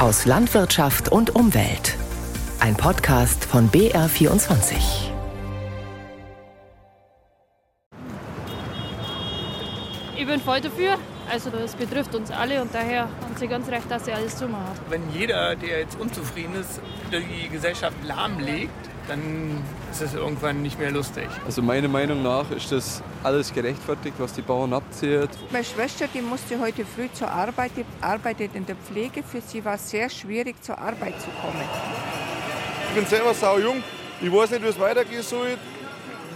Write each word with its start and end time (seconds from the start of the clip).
aus 0.00 0.24
Landwirtschaft 0.24 1.12
und 1.12 1.34
Umwelt. 1.34 1.94
Ein 2.58 2.74
Podcast 2.74 3.44
von 3.44 3.70
BR24. 3.70 5.10
Ich 10.16 10.26
bin 10.26 10.40
voll 10.40 10.62
dafür. 10.62 10.96
Also 11.30 11.50
das 11.50 11.74
betrifft 11.74 12.14
uns 12.14 12.30
alle 12.30 12.62
und 12.62 12.74
daher 12.74 13.02
haben 13.02 13.36
sie 13.36 13.46
ganz 13.46 13.68
recht, 13.68 13.90
dass 13.90 14.06
sie 14.06 14.12
alles 14.12 14.36
zumachen. 14.38 14.72
Wenn 14.88 15.02
jeder, 15.12 15.54
der 15.54 15.80
jetzt 15.80 16.00
unzufrieden 16.00 16.54
ist, 16.54 16.80
die 17.12 17.50
Gesellschaft 17.50 17.96
lahmlegt, 18.02 18.72
dann 19.10 19.64
ist 19.90 20.02
es 20.02 20.14
irgendwann 20.14 20.62
nicht 20.62 20.78
mehr 20.78 20.92
lustig. 20.92 21.26
Also 21.44 21.62
meiner 21.62 21.88
Meinung 21.88 22.22
nach 22.22 22.48
ist 22.52 22.70
das 22.70 23.02
alles 23.24 23.52
gerechtfertigt, 23.52 24.14
was 24.18 24.32
die 24.34 24.42
Bauern 24.42 24.72
abzieht. 24.72 25.30
Meine 25.50 25.64
Schwester, 25.64 26.06
die 26.14 26.22
musste 26.22 26.60
heute 26.60 26.84
früh 26.84 27.08
zur 27.12 27.28
Arbeit, 27.28 27.72
die 27.76 27.84
arbeitet 28.00 28.54
in 28.54 28.64
der 28.66 28.76
Pflege. 28.76 29.24
Für 29.24 29.40
sie 29.40 29.64
war 29.64 29.74
es 29.74 29.90
sehr 29.90 30.08
schwierig, 30.08 30.62
zur 30.62 30.78
Arbeit 30.78 31.20
zu 31.20 31.28
kommen. 31.42 31.64
Ich 32.88 32.94
bin 32.94 33.04
selber 33.04 33.34
sau 33.34 33.58
jung. 33.58 33.82
Ich 34.22 34.32
weiß 34.32 34.50
nicht, 34.52 34.62
wie 34.62 34.68
es 34.68 34.78
weitergehen 34.78 35.22
soll. 35.22 35.58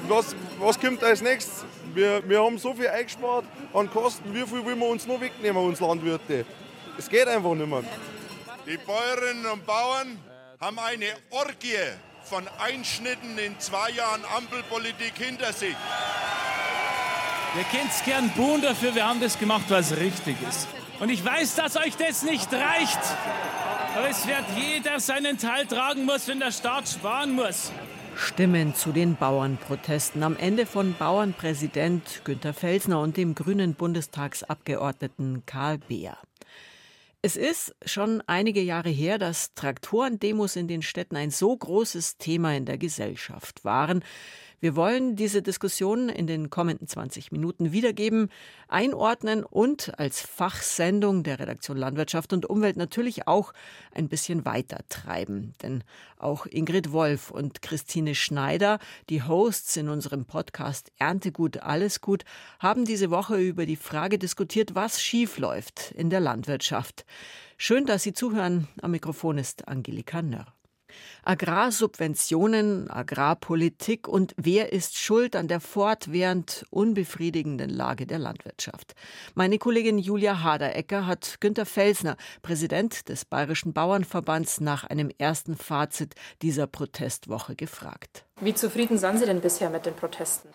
Was, 0.09 0.34
was 0.59 0.79
kommt 0.79 1.02
als 1.04 1.23
nächstes? 1.23 1.65
Wir, 1.95 2.29
wir 2.29 2.43
haben 2.43 2.59
so 2.59 2.74
viel 2.74 2.88
eingespart 2.88 3.45
an 3.73 3.88
Kosten. 3.88 4.34
Wie 4.34 4.43
viel 4.43 4.66
will 4.66 4.74
wir 4.74 4.88
uns 4.88 5.06
noch 5.06 5.20
wegnehmen, 5.20 5.62
uns 5.62 5.79
Landwirte? 5.79 6.45
Es 6.98 7.09
geht 7.09 7.29
einfach 7.29 7.54
nicht 7.54 7.68
mehr. 7.68 7.84
Die 8.66 8.79
Bäuerinnen 8.79 9.46
und 9.52 9.65
Bauern 9.65 10.18
haben 10.60 10.79
eine 10.80 11.06
Orgie 11.30 11.77
von 12.24 12.48
Einschnitten 12.59 13.38
in 13.38 13.59
zwei 13.60 13.91
Jahren 13.91 14.23
Ampelpolitik 14.37 15.12
hinter 15.16 15.52
sich. 15.52 15.77
Ihr 17.56 17.65
könnt 17.78 18.05
gern 18.05 18.30
buhen 18.30 18.62
dafür, 18.62 18.95
wir 18.95 19.06
haben 19.06 19.20
das 19.20 19.38
gemacht, 19.38 19.66
was 19.69 19.96
richtig 19.96 20.37
ist. 20.48 20.66
Und 21.01 21.09
ich 21.09 21.24
weiß, 21.24 21.55
dass 21.55 21.77
euch 21.77 21.96
das 21.96 22.23
nicht 22.23 22.52
reicht. 22.52 23.01
Aber 23.96 24.09
es 24.09 24.27
wird 24.27 24.45
jeder 24.56 24.98
seinen 24.98 25.38
Teil 25.38 25.66
tragen 25.66 26.04
muss, 26.04 26.26
wenn 26.26 26.40
der 26.40 26.51
Staat 26.51 26.88
sparen 26.88 27.35
muss. 27.35 27.71
Stimmen 28.16 28.74
zu 28.74 28.93
den 28.93 29.16
Bauernprotesten 29.16 30.23
am 30.23 30.37
Ende 30.37 30.66
von 30.66 30.95
Bauernpräsident 30.95 32.23
Günter 32.24 32.54
Felsner 32.54 33.01
und 33.01 33.16
dem 33.16 33.35
grünen 33.35 33.74
Bundestagsabgeordneten 33.74 35.45
Karl 35.46 35.79
Beer. 35.79 36.16
Es 37.26 37.36
ist 37.36 37.74
schon 37.86 38.22
einige 38.26 38.60
Jahre 38.60 38.90
her, 38.90 39.16
dass 39.16 39.54
Traktorendemos 39.54 40.56
in 40.56 40.68
den 40.68 40.82
Städten 40.82 41.16
ein 41.16 41.30
so 41.30 41.56
großes 41.56 42.18
Thema 42.18 42.54
in 42.54 42.66
der 42.66 42.76
Gesellschaft 42.76 43.64
waren, 43.64 44.04
wir 44.60 44.77
wollen 44.77 45.16
diese 45.16 45.43
Diskussion 45.43 46.09
in 46.09 46.27
den 46.27 46.51
kommenden 46.51 46.88
20 46.88 47.33
Minuten 47.33 47.73
wiedergeben, 47.73 48.30
einordnen 48.69 49.45
und 49.45 49.99
als 49.99 50.21
Fachsendung 50.21 51.23
der 51.23 51.38
Redaktion 51.38 51.77
Landwirtschaft 51.77 52.33
und 52.33 52.47
Umwelt 52.47 52.77
natürlich 52.77 53.27
auch 53.27 53.52
ein 53.93 54.09
bisschen 54.09 54.45
weiter 54.45 54.80
treiben. 54.88 55.55
Denn 55.63 55.85
auch 56.19 56.47
Ingrid 56.47 56.93
Wolf 56.93 57.30
und 57.30 57.63
Christine 57.63 58.15
Schneider, 58.15 58.79
die 59.10 59.23
Hosts 59.23 59.77
in 59.77 59.88
unserem 59.88 60.25
Podcast 60.25 60.91
Erntegut, 60.99 61.59
alles 61.59 62.01
gut, 62.01 62.25
haben 62.59 62.85
diese 62.85 63.10
Woche 63.10 63.37
über 63.37 63.66
die 63.66 63.77
Frage 63.77 64.19
diskutiert, 64.19 64.75
was 64.75 65.03
schiefläuft 65.03 65.93
in 65.97 66.10
der 66.10 66.21
Landwirtschaft. 66.21 67.05
Schön, 67.56 67.87
dass 67.87 68.03
Sie 68.03 68.12
zuhören. 68.12 68.69
Am 68.82 68.91
Mikrofon 68.91 69.38
ist 69.38 69.69
Angelika 69.69 70.22
Nörr. 70.22 70.53
Agrarsubventionen, 71.25 72.91
Agrarpolitik 72.91 74.06
und 74.09 74.34
wer 74.37 74.72
ist 74.72 74.98
schuld 74.98 75.36
an 75.36 75.48
der 75.48 75.60
fortwährend 75.60 76.66
unbefriedigenden 76.70 77.70
Lage 77.70 78.06
der 78.06 78.19
Landwirtschaft? 78.19 78.94
Meine 79.34 79.59
Kollegin 79.59 79.98
Julia 79.98 80.42
Haderecker 80.42 81.06
hat 81.06 81.36
Günter 81.41 81.66
Felsner, 81.66 82.16
Präsident 82.42 83.09
des 83.09 83.25
Bayerischen 83.25 83.72
Bauernverbands, 83.72 84.60
nach 84.60 84.84
einem 84.84 85.10
ersten 85.19 85.56
Fazit 85.56 86.14
dieser 86.42 86.66
Protestwoche 86.66 87.56
gefragt. 87.56 88.25
Wie 88.41 88.54
zufrieden 88.54 88.98
sind 88.98 89.19
Sie 89.19 89.26
denn 89.26 89.41
bisher 89.41 89.70
mit 89.70 89.86
den 89.86 89.94
Protesten? 89.94 90.48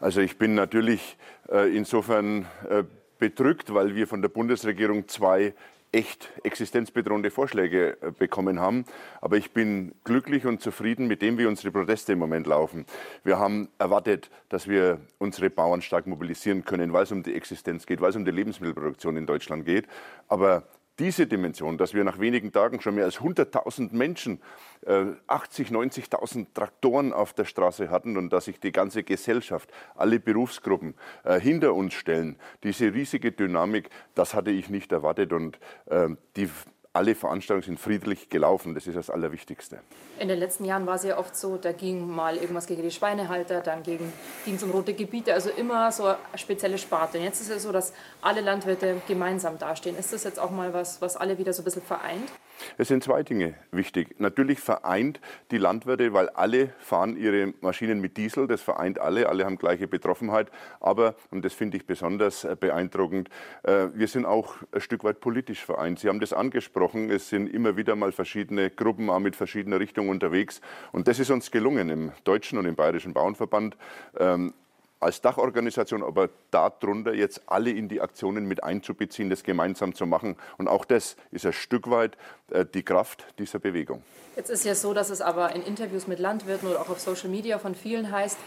Also 0.00 0.20
ich 0.20 0.38
bin 0.38 0.54
natürlich 0.54 1.16
äh, 1.50 1.74
insofern 1.74 2.46
äh, 2.68 2.84
bedrückt, 3.18 3.72
weil 3.72 3.94
wir 3.94 4.06
von 4.06 4.22
der 4.22 4.28
Bundesregierung 4.28 5.08
zwei 5.08 5.54
echt 5.94 6.32
existenzbedrohende 6.42 7.30
Vorschläge 7.30 7.96
äh, 8.02 8.10
bekommen 8.10 8.60
haben. 8.60 8.84
Aber 9.20 9.36
ich 9.36 9.52
bin 9.52 9.94
glücklich 10.02 10.44
und 10.44 10.60
zufrieden 10.60 11.06
mit 11.06 11.22
dem, 11.22 11.38
wie 11.38 11.46
unsere 11.46 11.70
Proteste 11.70 12.12
im 12.12 12.18
Moment 12.18 12.46
laufen. 12.46 12.84
Wir 13.22 13.38
haben 13.38 13.68
erwartet, 13.78 14.30
dass 14.48 14.68
wir 14.68 15.00
unsere 15.18 15.50
Bauern 15.50 15.82
stark 15.82 16.06
mobilisieren 16.06 16.64
können, 16.64 16.92
weil 16.92 17.04
es 17.04 17.12
um 17.12 17.22
die 17.22 17.34
Existenz 17.34 17.86
geht, 17.86 18.00
weil 18.00 18.10
es 18.10 18.16
um 18.16 18.24
die 18.24 18.32
Lebensmittelproduktion 18.32 19.16
in 19.16 19.26
Deutschland 19.26 19.64
geht. 19.64 19.86
Aber 20.28 20.64
diese 20.98 21.26
Dimension, 21.26 21.76
dass 21.76 21.94
wir 21.94 22.04
nach 22.04 22.20
wenigen 22.20 22.52
Tagen 22.52 22.80
schon 22.80 22.94
mehr 22.94 23.04
als 23.04 23.20
100.000 23.20 23.92
Menschen, 23.92 24.40
äh, 24.86 25.06
80, 25.26 25.70
90.000 25.70 26.46
Traktoren 26.54 27.12
auf 27.12 27.32
der 27.32 27.44
Straße 27.44 27.90
hatten 27.90 28.16
und 28.16 28.32
dass 28.32 28.44
sich 28.44 28.60
die 28.60 28.72
ganze 28.72 29.02
Gesellschaft, 29.02 29.72
alle 29.96 30.20
Berufsgruppen 30.20 30.94
äh, 31.24 31.40
hinter 31.40 31.74
uns 31.74 31.94
stellen, 31.94 32.36
diese 32.62 32.94
riesige 32.94 33.32
Dynamik, 33.32 33.90
das 34.14 34.34
hatte 34.34 34.50
ich 34.50 34.70
nicht 34.70 34.92
erwartet 34.92 35.32
und 35.32 35.58
äh, 35.86 36.08
die 36.36 36.48
alle 36.94 37.16
Veranstaltungen 37.16 37.76
sind 37.76 37.80
friedlich 37.80 38.30
gelaufen. 38.30 38.74
Das 38.74 38.86
ist 38.86 38.96
das 38.96 39.10
Allerwichtigste. 39.10 39.80
In 40.20 40.28
den 40.28 40.38
letzten 40.38 40.64
Jahren 40.64 40.86
war 40.86 40.94
es 40.94 41.02
ja 41.02 41.18
oft 41.18 41.36
so, 41.36 41.56
da 41.56 41.72
ging 41.72 42.08
mal 42.08 42.36
irgendwas 42.36 42.66
gegen 42.66 42.82
die 42.82 42.90
Schweinehalter, 42.92 43.60
dann 43.60 43.82
ging 43.82 44.12
es 44.46 44.62
um 44.62 44.70
rote 44.70 44.94
Gebiete, 44.94 45.34
also 45.34 45.50
immer 45.50 45.90
so 45.90 46.14
spezielle 46.36 46.78
Sparte. 46.78 47.18
Und 47.18 47.24
jetzt 47.24 47.40
ist 47.40 47.50
es 47.50 47.64
so, 47.64 47.72
dass 47.72 47.92
alle 48.22 48.40
Landwirte 48.40 49.02
gemeinsam 49.08 49.58
dastehen. 49.58 49.98
Ist 49.98 50.12
das 50.12 50.22
jetzt 50.22 50.38
auch 50.38 50.52
mal 50.52 50.72
was, 50.72 51.02
was 51.02 51.16
alle 51.16 51.36
wieder 51.36 51.52
so 51.52 51.62
ein 51.62 51.64
bisschen 51.64 51.82
vereint? 51.82 52.30
Es 52.78 52.88
sind 52.88 53.02
zwei 53.04 53.22
Dinge 53.22 53.54
wichtig. 53.70 54.18
Natürlich 54.18 54.60
vereint 54.60 55.20
die 55.50 55.58
Landwirte, 55.58 56.12
weil 56.12 56.28
alle 56.30 56.68
fahren 56.78 57.16
ihre 57.16 57.54
Maschinen 57.60 58.00
mit 58.00 58.16
Diesel. 58.16 58.46
Das 58.46 58.62
vereint 58.62 58.98
alle. 58.98 59.28
Alle 59.28 59.44
haben 59.44 59.58
gleiche 59.58 59.88
Betroffenheit. 59.88 60.50
Aber, 60.80 61.14
und 61.30 61.44
das 61.44 61.52
finde 61.54 61.76
ich 61.76 61.86
besonders 61.86 62.44
äh, 62.44 62.56
beeindruckend, 62.58 63.28
äh, 63.62 63.88
wir 63.94 64.08
sind 64.08 64.26
auch 64.26 64.56
ein 64.72 64.80
Stück 64.80 65.04
weit 65.04 65.20
politisch 65.20 65.64
vereint. 65.64 65.98
Sie 65.98 66.08
haben 66.08 66.20
das 66.20 66.32
angesprochen. 66.32 67.10
Es 67.10 67.28
sind 67.28 67.48
immer 67.52 67.76
wieder 67.76 67.96
mal 67.96 68.12
verschiedene 68.12 68.70
Gruppen 68.70 69.10
auch 69.10 69.20
mit 69.20 69.36
verschiedener 69.36 69.80
Richtung 69.80 70.08
unterwegs. 70.08 70.60
Und 70.92 71.08
das 71.08 71.18
ist 71.18 71.30
uns 71.30 71.50
gelungen 71.50 71.88
im 71.88 72.12
Deutschen 72.24 72.58
und 72.58 72.66
im 72.66 72.74
Bayerischen 72.74 73.12
Bauernverband 73.12 73.76
ähm, 74.18 74.54
als 75.00 75.20
Dachorganisation, 75.20 76.02
aber 76.02 76.30
darunter 76.50 77.12
jetzt 77.12 77.42
alle 77.46 77.70
in 77.70 77.88
die 77.88 78.00
Aktionen 78.00 78.46
mit 78.46 78.62
einzubeziehen, 78.64 79.30
das 79.30 79.42
gemeinsam 79.42 79.94
zu 79.94 80.06
machen. 80.06 80.36
Und 80.58 80.68
auch 80.68 80.84
das 80.84 81.16
ist 81.30 81.44
ein 81.46 81.52
Stück 81.52 81.90
weit 81.90 82.16
äh, 82.50 82.64
die 82.64 82.82
Kraft 82.82 83.26
dieser 83.38 83.58
Bewegung. 83.58 84.02
Jetzt 84.36 84.50
ist 84.50 84.64
ja 84.64 84.74
so, 84.74 84.94
dass 84.94 85.10
es 85.10 85.20
aber 85.20 85.54
in 85.54 85.62
Interviews 85.62 86.06
mit 86.06 86.18
Landwirten 86.18 86.68
oder 86.68 86.80
auch 86.80 86.88
auf 86.88 87.00
Social 87.00 87.28
Media 87.28 87.58
von 87.58 87.74
vielen 87.74 88.10
heißt, 88.10 88.38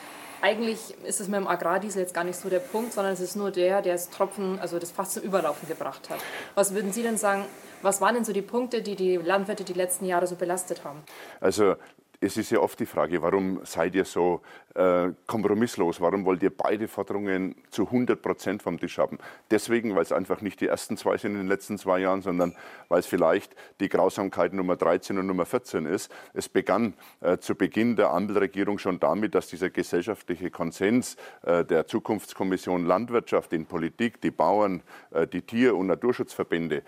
eigentlich 0.41 0.96
ist 1.03 1.19
es 1.19 1.28
mit 1.28 1.40
dem 1.40 1.47
Agrardiesel 1.47 2.02
jetzt 2.02 2.13
gar 2.13 2.24
nicht 2.24 2.38
so 2.38 2.50
der 2.50 2.59
Punkt, 2.59 2.94
sondern 2.94 3.13
es 3.13 3.19
ist 3.19 3.36
nur 3.36 3.52
der, 3.52 3.81
der 3.81 3.94
das 3.94 4.09
Tropfen, 4.09 4.59
also 4.59 4.78
das 4.78 4.91
fast 4.91 5.13
zum 5.13 5.24
Überlaufen 5.24 5.68
gebracht 5.68 6.09
hat. 6.09 6.19
Was 6.56 6.74
würden 6.74 6.91
Sie 6.91 7.02
denn 7.02 7.18
sagen, 7.18 7.46
was 7.81 8.02
waren 8.02 8.16
denn 8.16 8.25
so 8.25 8.34
die 8.34 8.41
Punkte, 8.41 8.81
die 8.81 8.96
die 8.96 9.18
Landwirte 9.18 9.63
die 9.63 9.74
letzten 9.74 10.06
Jahre 10.06 10.28
so 10.28 10.36
belastet 10.36 10.84
haben? 10.84 11.02
Also 11.40 11.75
es 12.19 12.35
ist 12.35 12.50
ja 12.50 12.59
oft 12.59 12.79
die 12.79 12.88
Frage, 12.88 13.22
warum 13.22 13.61
seid 13.63 13.94
ihr 13.94 14.05
so 14.05 14.41
äh, 14.73 15.09
kompromisslos? 15.28 16.01
Warum 16.01 16.25
wollt 16.25 16.41
ihr 16.41 16.50
beide 16.50 16.88
Forderungen 16.88 17.55
zu 17.69 17.83
100 17.83 18.19
Prozent 18.19 18.63
vom 18.63 18.79
Tisch 18.79 18.97
haben? 18.97 19.19
Deswegen, 19.51 19.95
weil 19.95 20.01
es 20.01 20.11
einfach 20.11 20.41
nicht 20.41 20.59
die 20.59 20.67
ersten 20.67 20.97
zwei 20.97 21.17
sind 21.17 21.33
in 21.33 21.38
den 21.38 21.47
letzten 21.47 21.77
zwei 21.77 22.00
Jahren, 22.00 22.23
sondern 22.23 22.56
weil 22.89 23.01
es 23.01 23.06
vielleicht 23.06 23.56
die 23.79 23.88
Grausamkeit 23.88 24.53
Nummer 24.53 24.75
13 24.75 25.19
und 25.19 25.27
Nummer 25.27 25.45
14 25.45 25.85
ist. 25.85 26.11
Es 26.33 26.50
begann 26.50 26.95
äh, 27.22 27.38
zu 27.38 27.53
Beginn 27.53 27.95
der 27.95 28.09
Ampelregierung 28.09 28.79
schon 28.79 29.00
damit, 29.00 29.35
dass 29.35 29.47
dieser 29.47 29.69
gesellschaftliche 29.69 30.50
Konsens 30.50 31.17
äh, 31.44 31.63
der 31.66 31.85
Zukunftskommission 31.85 32.85
Landwirtschaft 32.85 33.53
in 33.53 33.67
Politik, 33.67 34.22
die 34.22 34.31
Bauern, 34.31 34.81
äh, 35.11 35.27
die 35.27 35.44
Tier- 35.44 35.75
und 35.75 35.85
Naturschutzverbände 35.85 36.81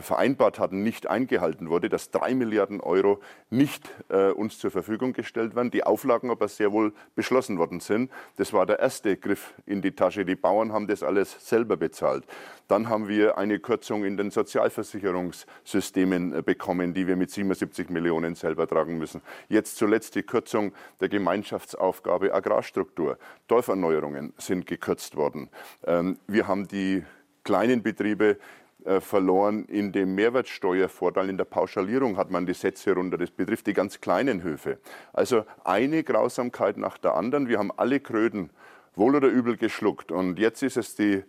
vereinbart 0.00 0.58
hatten, 0.58 0.82
nicht 0.82 1.08
eingehalten 1.08 1.68
wurde, 1.68 1.90
dass 1.90 2.10
drei 2.10 2.34
Milliarden 2.34 2.80
Euro 2.80 3.20
nicht 3.50 3.90
äh, 4.08 4.30
uns 4.30 4.58
zur 4.58 4.70
Verfügung 4.70 5.12
gestellt 5.12 5.54
werden, 5.54 5.70
die 5.70 5.84
Auflagen 5.84 6.30
aber 6.30 6.48
sehr 6.48 6.72
wohl 6.72 6.94
beschlossen 7.14 7.58
worden 7.58 7.80
sind. 7.80 8.10
Das 8.36 8.54
war 8.54 8.64
der 8.64 8.78
erste 8.78 9.18
Griff 9.18 9.52
in 9.66 9.82
die 9.82 9.92
Tasche. 9.92 10.24
Die 10.24 10.36
Bauern 10.36 10.72
haben 10.72 10.86
das 10.86 11.02
alles 11.02 11.46
selber 11.46 11.76
bezahlt. 11.76 12.24
Dann 12.66 12.88
haben 12.88 13.08
wir 13.08 13.36
eine 13.36 13.58
Kürzung 13.58 14.04
in 14.04 14.16
den 14.16 14.30
Sozialversicherungssystemen 14.30 16.34
äh, 16.34 16.42
bekommen, 16.42 16.94
die 16.94 17.06
wir 17.06 17.16
mit 17.16 17.30
77 17.30 17.90
Millionen 17.90 18.36
selber 18.36 18.66
tragen 18.66 18.96
müssen. 18.96 19.20
Jetzt 19.50 19.76
zuletzt 19.76 20.14
die 20.14 20.22
Kürzung 20.22 20.72
der 21.00 21.10
Gemeinschaftsaufgabe 21.10 22.32
Agrarstruktur. 22.32 23.18
Dorferneuerungen 23.48 24.32
sind 24.38 24.66
gekürzt 24.66 25.16
worden. 25.16 25.50
Ähm, 25.86 26.16
wir 26.26 26.48
haben 26.48 26.68
die 26.68 27.04
kleinen 27.42 27.82
Betriebe 27.82 28.30
äh, 28.30 28.36
verloren. 29.00 29.64
In 29.66 29.92
dem 29.92 30.14
Mehrwertsteuervorteil, 30.14 31.28
in 31.28 31.38
der 31.38 31.44
Pauschalierung 31.44 32.16
hat 32.16 32.30
man 32.30 32.46
die 32.46 32.54
Sätze 32.54 32.94
runter. 32.94 33.16
Das 33.18 33.30
betrifft 33.30 33.66
die 33.66 33.72
ganz 33.72 34.00
kleinen 34.00 34.42
Höfe. 34.42 34.78
Also 35.12 35.44
eine 35.64 36.02
Grausamkeit 36.04 36.76
nach 36.76 36.98
der 36.98 37.14
anderen. 37.14 37.48
Wir 37.48 37.58
haben 37.58 37.72
alle 37.76 38.00
Kröten 38.00 38.50
wohl 38.94 39.16
oder 39.16 39.28
übel 39.28 39.56
geschluckt. 39.56 40.12
Und 40.12 40.38
jetzt 40.38 40.62
ist 40.62 40.76
es 40.76 40.94
die 40.94 41.24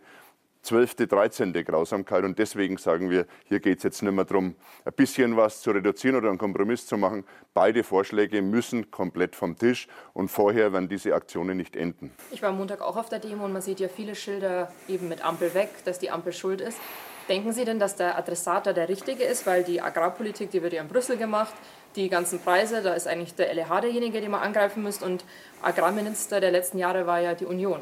zwölfte, 0.62 1.06
dreizehnte 1.08 1.64
Grausamkeit. 1.64 2.24
Und 2.24 2.40
deswegen 2.40 2.78
sagen 2.78 3.10
wir, 3.10 3.28
hier 3.46 3.60
geht 3.60 3.78
es 3.78 3.84
jetzt 3.84 4.02
nicht 4.02 4.12
mehr 4.12 4.26
darum, 4.26 4.56
ein 4.84 4.94
bisschen 4.94 5.38
was 5.38 5.62
zu 5.62 5.72
reduzieren 5.72 6.16
oder 6.16 6.30
einen 6.30 6.40
Kompromiss 6.40 6.88
zu 6.88 6.98
machen. 6.98 7.24
Beide 7.54 7.84
Vorschläge 7.84 8.42
müssen 8.42 8.90
komplett 8.90 9.36
vom 9.36 9.58
Tisch 9.58 9.88
und 10.14 10.30
vorher 10.30 10.74
werden 10.74 10.90
diese 10.90 11.14
Aktionen 11.14 11.58
nicht 11.58 11.76
enden. 11.76 12.12
Ich 12.32 12.42
war 12.42 12.50
am 12.50 12.58
Montag 12.58 12.82
auch 12.82 12.98
auf 12.98 13.10
der 13.10 13.20
Demo 13.20 13.46
und 13.46 13.54
man 13.54 13.62
sieht 13.62 13.80
ja 13.80 13.88
viele 13.88 14.16
Schilder 14.16 14.72
eben 14.88 15.08
mit 15.08 15.24
Ampel 15.24 15.54
weg, 15.54 15.70
dass 15.86 16.00
die 16.00 16.10
Ampel 16.10 16.34
schuld 16.34 16.62
ist. 16.62 16.80
Denken 17.28 17.54
Sie 17.54 17.66
denn, 17.66 17.80
dass 17.80 17.96
der 17.96 18.18
Adressat 18.18 18.68
da 18.68 18.74
der 18.74 18.88
richtige 18.88 19.24
ist? 19.24 19.48
Weil 19.48 19.64
die 19.64 19.82
Agrarpolitik, 19.82 20.52
die 20.52 20.62
wird 20.62 20.74
ja 20.74 20.82
in 20.82 20.88
Brüssel 20.88 21.18
gemacht. 21.18 21.54
Die 21.96 22.10
ganzen 22.10 22.40
Preise, 22.40 22.84
da 22.84 22.94
ist 22.94 23.08
eigentlich 23.08 23.34
der 23.36 23.52
LEH 23.54 23.82
derjenige, 23.82 24.22
den 24.22 24.30
man 24.30 24.42
angreifen 24.42 24.84
müsste. 24.84 25.06
Und 25.06 25.24
Agrarminister 25.62 26.40
der 26.40 26.52
letzten 26.52 26.78
Jahre 26.78 27.08
war 27.08 27.22
ja 27.22 27.34
die 27.34 27.46
Union. 27.46 27.80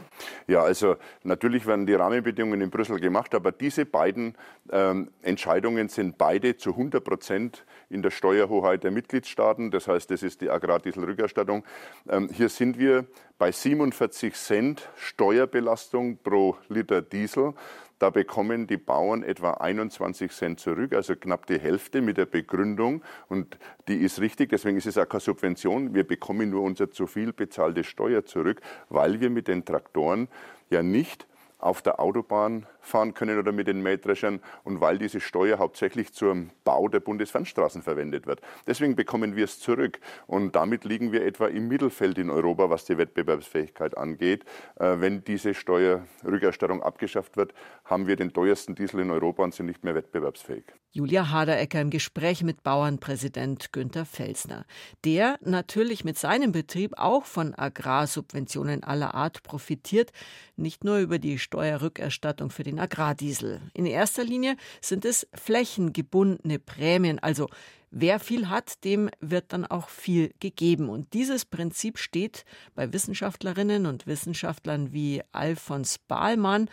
Ja, 0.48 0.62
also 0.62 0.95
natürlich 1.24 1.66
werden 1.66 1.86
die 1.86 1.95
Rahmenbedingungen 1.95 2.62
in 2.62 2.69
Brüssel 2.69 3.00
gemacht, 3.00 3.34
aber 3.36 3.51
diese 3.51 3.86
beiden 3.86 4.36
ähm, 4.72 5.10
Entscheidungen 5.24 5.89
sind 5.89 6.18
beide 6.18 6.56
zu 6.56 6.69
100 6.69 7.04
Prozent 7.04 7.66
in 7.89 8.01
der 8.01 8.12
Steuerhoheit 8.12 8.84
der 8.84 8.92
Mitgliedstaaten. 8.92 9.72
Das 9.72 9.88
heißt, 9.88 10.10
das 10.12 10.24
ist 10.24 10.42
die 10.42 10.50
Agrardieselrückerstattung. 10.50 11.66
Ähm, 12.07 12.30
hier 12.31 12.50
sind 12.50 12.78
wir 12.78 13.06
bei 13.39 13.51
47 13.51 14.36
Cent 14.36 14.88
Steuerbelastung 14.96 16.18
pro 16.18 16.56
Liter 16.69 17.01
Diesel. 17.01 17.56
Da 18.03 18.09
bekommen 18.09 18.67
die 18.67 18.75
Bauern 18.75 19.23
etwa 19.23 19.51
21 19.51 20.29
Cent 20.33 20.59
zurück, 20.59 20.91
also 20.91 21.15
knapp 21.15 21.45
die 21.45 21.57
Hälfte 21.57 22.01
mit 22.01 22.17
der 22.17 22.25
Begründung. 22.25 23.01
Und 23.29 23.57
die 23.88 23.95
ist 23.95 24.19
richtig, 24.19 24.50
deswegen 24.50 24.75
ist 24.75 24.88
es 24.88 24.97
auch 24.97 25.07
keine 25.07 25.21
Subvention. 25.21 25.94
Wir 25.94 26.05
bekommen 26.05 26.50
nur 26.50 26.63
unser 26.63 26.91
zu 26.91 27.07
viel 27.07 27.31
bezahlte 27.31 27.85
Steuer 27.85 28.25
zurück, 28.25 28.59
weil 28.89 29.21
wir 29.21 29.29
mit 29.29 29.47
den 29.47 29.63
Traktoren 29.63 30.27
ja 30.69 30.83
nicht 30.83 31.27
auf 31.63 31.81
der 31.81 32.00
Autobahn 32.00 32.65
fahren 32.80 33.13
können 33.13 33.39
oder 33.39 33.51
mit 33.51 33.68
den 33.68 33.81
Mähdreschern 33.81 34.42
und 34.63 34.81
weil 34.81 34.98
diese 34.98 35.19
Steuer 35.19 35.60
hauptsächlich 35.60 36.13
zum 36.13 36.51
Bau 36.63 36.88
der 36.88 37.00
Bundesfernstraßen 37.00 37.81
verwendet 37.81 38.27
wird. 38.27 38.42
Deswegen 38.68 38.95
bekommen 38.95 39.36
wir 39.36 39.45
es 39.45 39.60
zurück 39.60 40.00
und 40.27 40.56
damit 40.56 40.83
liegen 40.83 41.12
wir 41.12 41.25
etwa 41.25 41.48
im 41.48 41.68
Mittelfeld 41.68 42.18
in 42.18 42.30
Europa, 42.30 42.69
was 42.69 42.86
die 42.86 42.98
Wettbewerbsfähigkeit 42.98 43.98
angeht. 43.98 44.44
Äh, 44.80 44.95
wenn 45.00 45.24
diese 45.24 45.54
Steuerrückerstattung 45.54 46.83
abgeschafft 46.83 47.38
wird, 47.38 47.54
haben 47.86 48.07
wir 48.07 48.15
den 48.15 48.33
teuersten 48.33 48.75
Diesel 48.75 49.00
in 49.00 49.12
Europa 49.12 49.44
und 49.44 49.54
sind 49.54 49.68
nicht 49.68 49.83
mehr 49.83 49.95
wettbewerbsfähig. 49.95 50.65
Julia 50.95 51.31
Haderecker 51.31 51.81
im 51.81 51.90
Gespräch 51.90 52.44
mit 52.44 52.62
Bauernpräsident 52.62 53.74
Günter 53.74 54.06
Felsner, 54.06 54.63
der 55.04 55.40
natürlich 55.42 56.06
mit 56.06 56.19
seinem 56.19 56.51
Betrieb 56.51 57.00
auch 57.00 57.25
von 57.25 57.56
Agrarsubventionen 57.56 58.84
aller 58.84 59.16
Art 59.16 59.42
profitiert, 59.42 60.12
nicht 60.56 60.84
nur 60.84 61.00
über 61.00 61.18
die 61.18 61.40
Steuerrückerstattung 61.40 62.51
für 62.51 62.62
den 62.62 62.80
Agrardiesel. 62.80 63.60
In 63.74 63.88
erster 63.88 64.24
Linie 64.24 64.56
sind 64.81 65.04
es 65.04 65.28
flächengebundene 65.34 66.60
Prämien, 66.60 67.18
also 67.18 67.48
Wer 67.96 68.19
viel 68.19 68.50
hat, 68.50 68.84
dem 68.86 69.12
wird 69.19 69.54
dann 69.54 69.68
auch 69.68 69.88
viel 69.88 70.34
gegeben. 70.39 70.89
Und 70.89 71.13
dieses 71.13 71.46
Prinzip 71.46 72.00
steht 72.00 72.44
bei 72.74 72.92
Wissenschaftlerinnen 72.92 73.86
und 73.86 74.07
Wissenschaftlern 74.07 74.94
wie 74.94 75.22
Alfons 75.31 76.00
Bahlmann, 76.00 76.69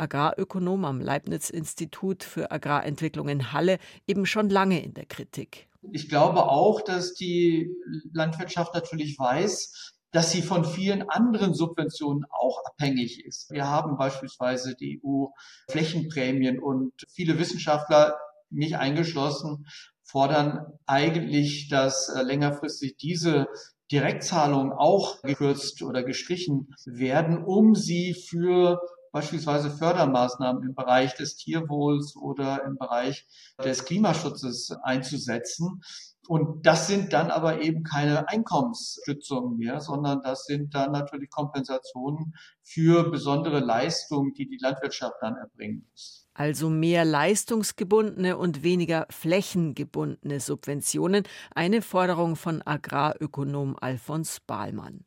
Agrarökonom 0.00 0.84
am 0.84 1.00
Leibniz-Institut 1.00 2.24
für 2.24 2.50
Agrarentwicklung 2.50 3.28
in 3.28 3.52
Halle, 3.52 3.78
eben 4.06 4.26
schon 4.26 4.48
lange 4.48 4.82
in 4.82 4.94
der 4.94 5.06
Kritik. 5.06 5.68
Ich 5.92 6.08
glaube 6.08 6.44
auch, 6.44 6.82
dass 6.82 7.14
die 7.14 7.70
Landwirtschaft 8.12 8.74
natürlich 8.74 9.18
weiß, 9.18 9.92
dass 10.12 10.32
sie 10.32 10.42
von 10.42 10.64
vielen 10.64 11.08
anderen 11.08 11.54
Subventionen 11.54 12.24
auch 12.30 12.64
abhängig 12.64 13.24
ist. 13.24 13.50
Wir 13.50 13.66
haben 13.66 13.96
beispielsweise 13.96 14.74
die 14.74 15.00
EU-Flächenprämien 15.04 16.58
und 16.58 16.92
viele 17.08 17.38
Wissenschaftler, 17.38 18.18
mich 18.50 18.76
eingeschlossen, 18.76 19.66
fordern 20.02 20.66
eigentlich, 20.86 21.68
dass 21.68 22.08
äh, 22.08 22.22
längerfristig 22.22 22.96
diese 22.96 23.46
Direktzahlungen 23.92 24.72
auch 24.72 25.22
gekürzt 25.22 25.82
oder 25.82 26.02
gestrichen 26.02 26.74
werden, 26.84 27.44
um 27.44 27.74
sie 27.74 28.14
für 28.14 28.80
beispielsweise 29.12 29.70
Fördermaßnahmen 29.70 30.62
im 30.62 30.74
Bereich 30.74 31.14
des 31.14 31.36
Tierwohls 31.36 32.16
oder 32.16 32.64
im 32.64 32.76
Bereich 32.76 33.26
des 33.62 33.84
Klimaschutzes 33.84 34.72
einzusetzen. 34.82 35.82
Und 36.28 36.64
das 36.64 36.86
sind 36.86 37.12
dann 37.12 37.30
aber 37.30 37.60
eben 37.60 37.82
keine 37.82 38.28
Einkommensstützungen 38.28 39.56
mehr, 39.56 39.80
sondern 39.80 40.22
das 40.22 40.44
sind 40.44 40.74
dann 40.74 40.92
natürlich 40.92 41.28
Kompensationen 41.28 42.34
für 42.62 43.10
besondere 43.10 43.58
Leistungen, 43.58 44.32
die 44.34 44.48
die 44.48 44.58
Landwirtschaft 44.60 45.16
dann 45.20 45.36
erbringen 45.36 45.88
muss. 45.90 46.28
Also 46.34 46.70
mehr 46.70 47.04
leistungsgebundene 47.04 48.36
und 48.38 48.62
weniger 48.62 49.06
flächengebundene 49.10 50.38
Subventionen, 50.38 51.24
eine 51.54 51.82
Forderung 51.82 52.36
von 52.36 52.62
Agrarökonom 52.64 53.76
Alfons 53.80 54.38
Bahlmann. 54.46 55.04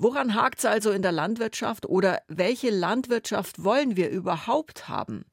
Woran 0.00 0.34
hakt 0.34 0.60
es 0.60 0.64
also 0.64 0.92
in 0.92 1.02
der 1.02 1.10
Landwirtschaft 1.10 1.84
oder 1.84 2.22
welche 2.28 2.70
Landwirtschaft 2.70 3.64
wollen 3.64 3.96
wir 3.96 4.10
überhaupt 4.10 4.88
haben? 4.88 5.24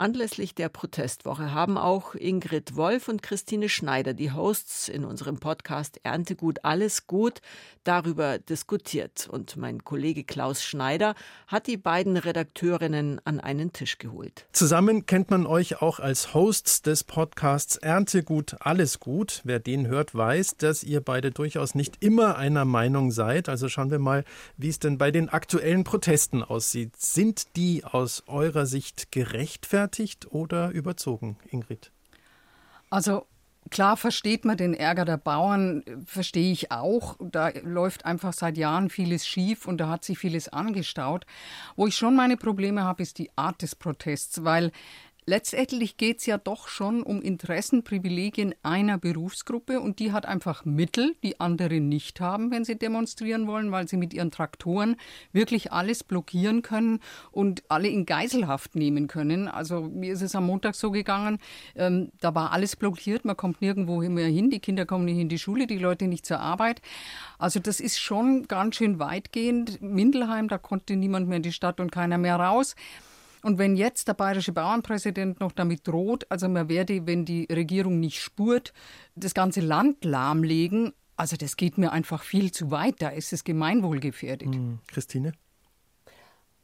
Anlässlich 0.00 0.54
der 0.54 0.68
Protestwoche 0.68 1.52
haben 1.52 1.76
auch 1.76 2.14
Ingrid 2.14 2.76
Wolf 2.76 3.08
und 3.08 3.20
Christine 3.20 3.68
Schneider, 3.68 4.14
die 4.14 4.30
Hosts 4.30 4.88
in 4.88 5.04
unserem 5.04 5.40
Podcast 5.40 5.98
Erntegut 6.04 6.64
alles 6.64 7.08
gut, 7.08 7.40
darüber 7.82 8.38
diskutiert. 8.38 9.28
Und 9.28 9.56
mein 9.56 9.82
Kollege 9.82 10.22
Klaus 10.22 10.62
Schneider 10.62 11.16
hat 11.48 11.66
die 11.66 11.76
beiden 11.76 12.16
Redakteurinnen 12.16 13.20
an 13.24 13.40
einen 13.40 13.72
Tisch 13.72 13.98
geholt. 13.98 14.46
Zusammen 14.52 15.04
kennt 15.04 15.32
man 15.32 15.46
euch 15.46 15.82
auch 15.82 15.98
als 15.98 16.32
Hosts 16.32 16.82
des 16.82 17.02
Podcasts 17.02 17.76
Erntegut 17.76 18.54
alles 18.60 19.00
gut. 19.00 19.40
Wer 19.42 19.58
den 19.58 19.88
hört, 19.88 20.14
weiß, 20.14 20.58
dass 20.58 20.84
ihr 20.84 21.00
beide 21.00 21.32
durchaus 21.32 21.74
nicht 21.74 22.04
immer 22.04 22.36
einer 22.36 22.64
Meinung 22.64 23.10
seid. 23.10 23.48
Also 23.48 23.68
schauen 23.68 23.90
wir 23.90 23.98
mal, 23.98 24.24
wie 24.56 24.68
es 24.68 24.78
denn 24.78 24.96
bei 24.96 25.10
den 25.10 25.28
aktuellen 25.28 25.82
Protesten 25.82 26.44
aussieht. 26.44 26.94
Sind 26.96 27.56
die 27.56 27.84
aus 27.84 28.22
eurer 28.28 28.66
Sicht 28.66 29.10
gerechtfertigt? 29.10 29.87
Gerechtfertigt 29.88 30.32
oder 30.32 30.70
überzogen, 30.70 31.36
Ingrid? 31.50 31.92
Also 32.90 33.26
Klar 33.70 33.98
versteht 33.98 34.46
man 34.46 34.56
den 34.56 34.72
Ärger 34.72 35.04
der 35.04 35.18
Bauern, 35.18 35.82
verstehe 36.06 36.52
ich 36.52 36.72
auch. 36.72 37.16
Da 37.20 37.50
läuft 37.62 38.06
einfach 38.06 38.32
seit 38.32 38.56
Jahren 38.56 38.88
vieles 38.88 39.26
schief 39.26 39.66
und 39.66 39.78
da 39.78 39.90
hat 39.90 40.04
sich 40.04 40.18
vieles 40.18 40.48
angestaut. 40.48 41.26
Wo 41.76 41.86
ich 41.86 41.94
schon 41.94 42.16
meine 42.16 42.36
Probleme 42.38 42.84
habe, 42.84 43.02
ist 43.02 43.18
die 43.18 43.30
Art 43.36 43.60
des 43.60 43.74
Protests, 43.74 44.42
weil 44.42 44.72
letztendlich 45.28 45.98
geht 45.98 46.20
es 46.20 46.26
ja 46.26 46.38
doch 46.38 46.68
schon 46.68 47.02
um 47.02 47.20
Interessenprivilegien 47.20 48.54
einer 48.62 48.96
Berufsgruppe 48.96 49.78
und 49.80 49.98
die 49.98 50.10
hat 50.12 50.24
einfach 50.24 50.64
Mittel, 50.64 51.16
die 51.22 51.38
andere 51.38 51.80
nicht 51.80 52.20
haben, 52.20 52.50
wenn 52.50 52.64
sie 52.64 52.78
demonstrieren 52.78 53.46
wollen, 53.46 53.70
weil 53.70 53.86
sie 53.86 53.98
mit 53.98 54.14
ihren 54.14 54.30
Traktoren 54.30 54.96
wirklich 55.32 55.70
alles 55.70 56.02
blockieren 56.02 56.62
können 56.62 57.00
und 57.30 57.62
alle 57.68 57.88
in 57.88 58.06
Geiselhaft 58.06 58.74
nehmen 58.74 59.06
können. 59.06 59.48
Also 59.48 59.82
mir 59.82 60.14
ist 60.14 60.22
es 60.22 60.34
am 60.34 60.46
Montag 60.46 60.74
so 60.74 60.90
gegangen, 60.90 61.38
ähm, 61.76 62.10
da 62.20 62.34
war 62.34 62.52
alles 62.52 62.74
blockiert, 62.74 63.26
man 63.26 63.36
kommt 63.36 63.60
nirgendwo 63.60 64.00
mehr 64.00 64.28
hin, 64.28 64.48
die 64.48 64.60
Kinder 64.60 64.86
kommen 64.86 65.04
nicht 65.04 65.18
in 65.18 65.28
die 65.28 65.38
Schule, 65.38 65.66
die 65.66 65.78
Leute 65.78 66.06
nicht 66.06 66.24
zur 66.24 66.40
Arbeit. 66.40 66.80
Also 67.38 67.60
das 67.60 67.80
ist 67.80 67.98
schon 67.98 68.48
ganz 68.48 68.76
schön 68.76 68.98
weitgehend. 68.98 69.82
Mindelheim, 69.82 70.48
da 70.48 70.56
konnte 70.56 70.96
niemand 70.96 71.28
mehr 71.28 71.36
in 71.36 71.42
die 71.42 71.52
Stadt 71.52 71.80
und 71.80 71.92
keiner 71.92 72.16
mehr 72.16 72.36
raus. 72.36 72.74
Und 73.42 73.58
wenn 73.58 73.76
jetzt 73.76 74.08
der 74.08 74.14
bayerische 74.14 74.52
Bauernpräsident 74.52 75.40
noch 75.40 75.52
damit 75.52 75.86
droht, 75.86 76.26
also 76.28 76.48
man 76.48 76.68
werde, 76.68 77.06
wenn 77.06 77.24
die 77.24 77.46
Regierung 77.50 78.00
nicht 78.00 78.20
spurt, 78.20 78.72
das 79.14 79.34
ganze 79.34 79.60
Land 79.60 80.04
lahmlegen, 80.04 80.92
also 81.16 81.36
das 81.36 81.56
geht 81.56 81.78
mir 81.78 81.92
einfach 81.92 82.22
viel 82.22 82.52
zu 82.52 82.70
weit, 82.70 82.96
da 83.00 83.08
ist 83.08 83.32
es 83.32 83.44
Gemeinwohl 83.44 84.00
gefährdet. 84.00 84.54
Hm, 84.54 84.78
Christine? 84.86 85.32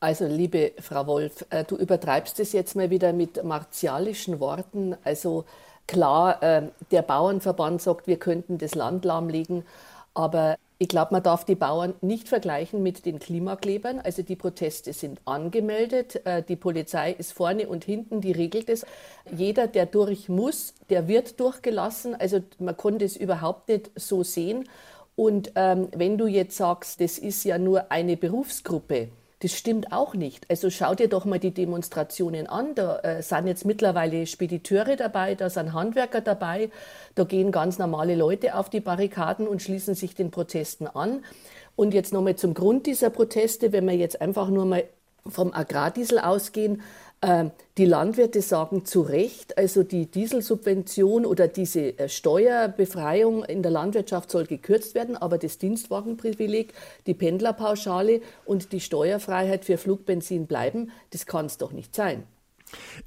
Also, 0.00 0.26
liebe 0.26 0.72
Frau 0.80 1.06
Wolf, 1.06 1.46
äh, 1.50 1.64
du 1.64 1.76
übertreibst 1.76 2.38
es 2.38 2.52
jetzt 2.52 2.76
mal 2.76 2.90
wieder 2.90 3.12
mit 3.12 3.42
martialischen 3.42 4.38
Worten. 4.38 4.94
Also 5.02 5.46
klar, 5.86 6.42
äh, 6.42 6.68
der 6.90 7.02
Bauernverband 7.02 7.80
sagt, 7.80 8.06
wir 8.06 8.18
könnten 8.18 8.58
das 8.58 8.74
Land 8.74 9.04
lahmlegen, 9.04 9.64
aber 10.14 10.56
ich 10.78 10.88
glaube, 10.88 11.12
man 11.12 11.22
darf 11.22 11.44
die 11.44 11.54
Bauern 11.54 11.94
nicht 12.00 12.28
vergleichen 12.28 12.82
mit 12.82 13.06
den 13.06 13.18
Klimaklebern. 13.18 14.00
Also 14.00 14.22
die 14.22 14.36
Proteste 14.36 14.92
sind 14.92 15.20
angemeldet. 15.24 16.26
Äh, 16.26 16.42
die 16.42 16.56
Polizei 16.56 17.12
ist 17.12 17.32
vorne 17.32 17.68
und 17.68 17.84
hinten, 17.84 18.20
die 18.20 18.32
regelt 18.32 18.68
es. 18.68 18.84
Jeder, 19.30 19.66
der 19.68 19.86
durch 19.86 20.28
muss, 20.28 20.74
der 20.90 21.06
wird 21.06 21.38
durchgelassen. 21.38 22.14
Also 22.14 22.40
man 22.58 22.76
konnte 22.76 23.04
es 23.04 23.16
überhaupt 23.16 23.68
nicht 23.68 23.90
so 23.94 24.24
sehen. 24.24 24.68
Und 25.16 25.52
ähm, 25.54 25.88
wenn 25.94 26.18
du 26.18 26.26
jetzt 26.26 26.56
sagst, 26.56 27.00
das 27.00 27.18
ist 27.18 27.44
ja 27.44 27.56
nur 27.56 27.92
eine 27.92 28.16
Berufsgruppe, 28.16 29.08
das 29.44 29.52
stimmt 29.52 29.92
auch 29.92 30.14
nicht. 30.14 30.46
Also 30.48 30.70
schau 30.70 30.94
dir 30.94 31.06
doch 31.06 31.26
mal 31.26 31.38
die 31.38 31.50
Demonstrationen 31.50 32.46
an. 32.46 32.74
Da 32.74 33.00
äh, 33.00 33.22
sind 33.22 33.46
jetzt 33.46 33.66
mittlerweile 33.66 34.26
Spediteure 34.26 34.96
dabei, 34.96 35.34
da 35.34 35.50
sind 35.50 35.74
Handwerker 35.74 36.22
dabei, 36.22 36.70
da 37.14 37.24
gehen 37.24 37.52
ganz 37.52 37.78
normale 37.78 38.14
Leute 38.14 38.54
auf 38.54 38.70
die 38.70 38.80
Barrikaden 38.80 39.46
und 39.46 39.60
schließen 39.60 39.94
sich 39.94 40.14
den 40.14 40.30
Protesten 40.30 40.86
an. 40.86 41.22
Und 41.76 41.92
jetzt 41.92 42.14
nochmal 42.14 42.36
zum 42.36 42.54
Grund 42.54 42.86
dieser 42.86 43.10
Proteste, 43.10 43.72
wenn 43.72 43.84
man 43.84 43.98
jetzt 43.98 44.22
einfach 44.22 44.48
nur 44.48 44.64
mal 44.64 44.84
vom 45.28 45.52
Agrardiesel 45.52 46.20
ausgehen, 46.20 46.80
die 47.78 47.86
Landwirte 47.86 48.42
sagen 48.42 48.84
zu 48.84 49.00
Recht, 49.00 49.56
also 49.56 49.82
die 49.82 50.06
Dieselsubvention 50.06 51.24
oder 51.24 51.48
diese 51.48 51.98
äh, 51.98 52.08
Steuerbefreiung 52.08 53.44
in 53.44 53.62
der 53.62 53.72
Landwirtschaft 53.72 54.30
soll 54.30 54.44
gekürzt 54.46 54.94
werden, 54.94 55.16
aber 55.16 55.38
das 55.38 55.58
Dienstwagenprivileg, 55.58 56.74
die 57.06 57.14
Pendlerpauschale 57.14 58.20
und 58.44 58.72
die 58.72 58.80
Steuerfreiheit 58.80 59.64
für 59.64 59.78
Flugbenzin 59.78 60.46
bleiben, 60.46 60.90
das 61.10 61.24
kann 61.24 61.46
es 61.46 61.56
doch 61.56 61.72
nicht 61.72 61.94
sein. 61.94 62.24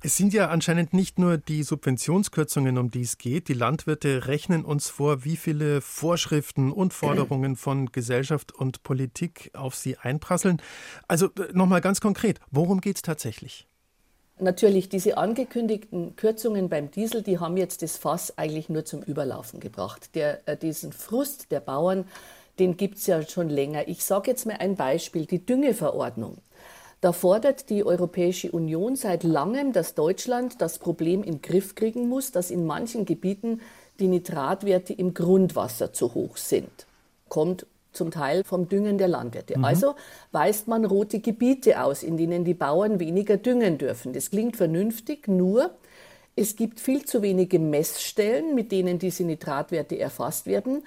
Es 0.01 0.17
sind 0.17 0.33
ja 0.33 0.47
anscheinend 0.49 0.93
nicht 0.93 1.19
nur 1.19 1.37
die 1.37 1.63
Subventionskürzungen, 1.63 2.77
um 2.77 2.89
die 2.89 3.01
es 3.01 3.17
geht. 3.17 3.47
Die 3.47 3.53
Landwirte 3.53 4.27
rechnen 4.27 4.63
uns 4.65 4.89
vor, 4.89 5.25
wie 5.25 5.35
viele 5.35 5.81
Vorschriften 5.81 6.71
und 6.71 6.93
Forderungen 6.93 7.55
von 7.55 7.91
Gesellschaft 7.91 8.51
und 8.51 8.83
Politik 8.83 9.51
auf 9.53 9.75
sie 9.75 9.97
einprasseln. 9.97 10.61
Also 11.07 11.27
äh, 11.27 11.51
nochmal 11.53 11.81
ganz 11.81 12.01
konkret, 12.01 12.39
worum 12.51 12.81
geht 12.81 12.97
es 12.97 13.01
tatsächlich? 13.01 13.67
Natürlich, 14.39 14.87
diese 14.87 15.17
angekündigten 15.17 16.15
Kürzungen 16.15 16.69
beim 16.69 16.91
Diesel, 16.91 17.23
die 17.23 17.39
haben 17.39 17.57
jetzt 17.57 17.81
das 17.81 17.97
Fass 17.97 18.37
eigentlich 18.37 18.69
nur 18.69 18.85
zum 18.85 19.01
Überlaufen 19.01 19.59
gebracht. 19.59 20.13
Der, 20.13 20.47
äh, 20.47 20.55
diesen 20.55 20.91
Frust 20.91 21.51
der 21.51 21.59
Bauern, 21.59 22.05
den 22.59 22.77
gibt 22.77 22.97
es 22.97 23.07
ja 23.07 23.21
schon 23.23 23.49
länger. 23.49 23.87
Ich 23.87 24.03
sage 24.03 24.29
jetzt 24.29 24.45
mal 24.45 24.57
ein 24.57 24.75
Beispiel, 24.75 25.25
die 25.25 25.43
Düngeverordnung. 25.43 26.37
Da 27.01 27.13
fordert 27.13 27.69
die 27.69 27.83
Europäische 27.83 28.51
Union 28.51 28.95
seit 28.95 29.23
langem, 29.23 29.71
dass 29.71 29.95
Deutschland 29.95 30.61
das 30.61 30.79
Problem 30.79 31.23
in 31.23 31.33
den 31.33 31.41
Griff 31.41 31.75
kriegen 31.75 32.07
muss, 32.07 32.31
dass 32.31 32.51
in 32.51 32.65
manchen 32.65 33.05
Gebieten 33.05 33.61
die 33.99 34.07
Nitratwerte 34.07 34.93
im 34.93 35.13
Grundwasser 35.13 35.93
zu 35.93 36.13
hoch 36.13 36.37
sind. 36.37 36.87
Kommt 37.29 37.65
zum 37.97 38.11
Teil 38.11 38.43
vom 38.43 38.69
Düngen 38.69 38.97
der 38.97 39.09
Landwirte. 39.09 39.57
Mhm. 39.57 39.65
Also 39.65 39.95
weist 40.31 40.67
man 40.67 40.85
rote 40.85 41.19
Gebiete 41.19 41.83
aus, 41.83 42.03
in 42.03 42.15
denen 42.15 42.45
die 42.45 42.53
Bauern 42.53 42.99
weniger 42.99 43.35
düngen 43.37 43.77
dürfen. 43.77 44.13
Das 44.13 44.29
klingt 44.29 44.55
vernünftig, 44.55 45.27
nur 45.27 45.71
es 46.35 46.55
gibt 46.55 46.79
viel 46.79 47.03
zu 47.03 47.23
wenige 47.23 47.57
Messstellen, 47.57 48.53
mit 48.53 48.71
denen 48.71 48.99
diese 48.99 49.23
Nitratwerte 49.23 49.97
erfasst 49.97 50.45
werden. 50.45 50.83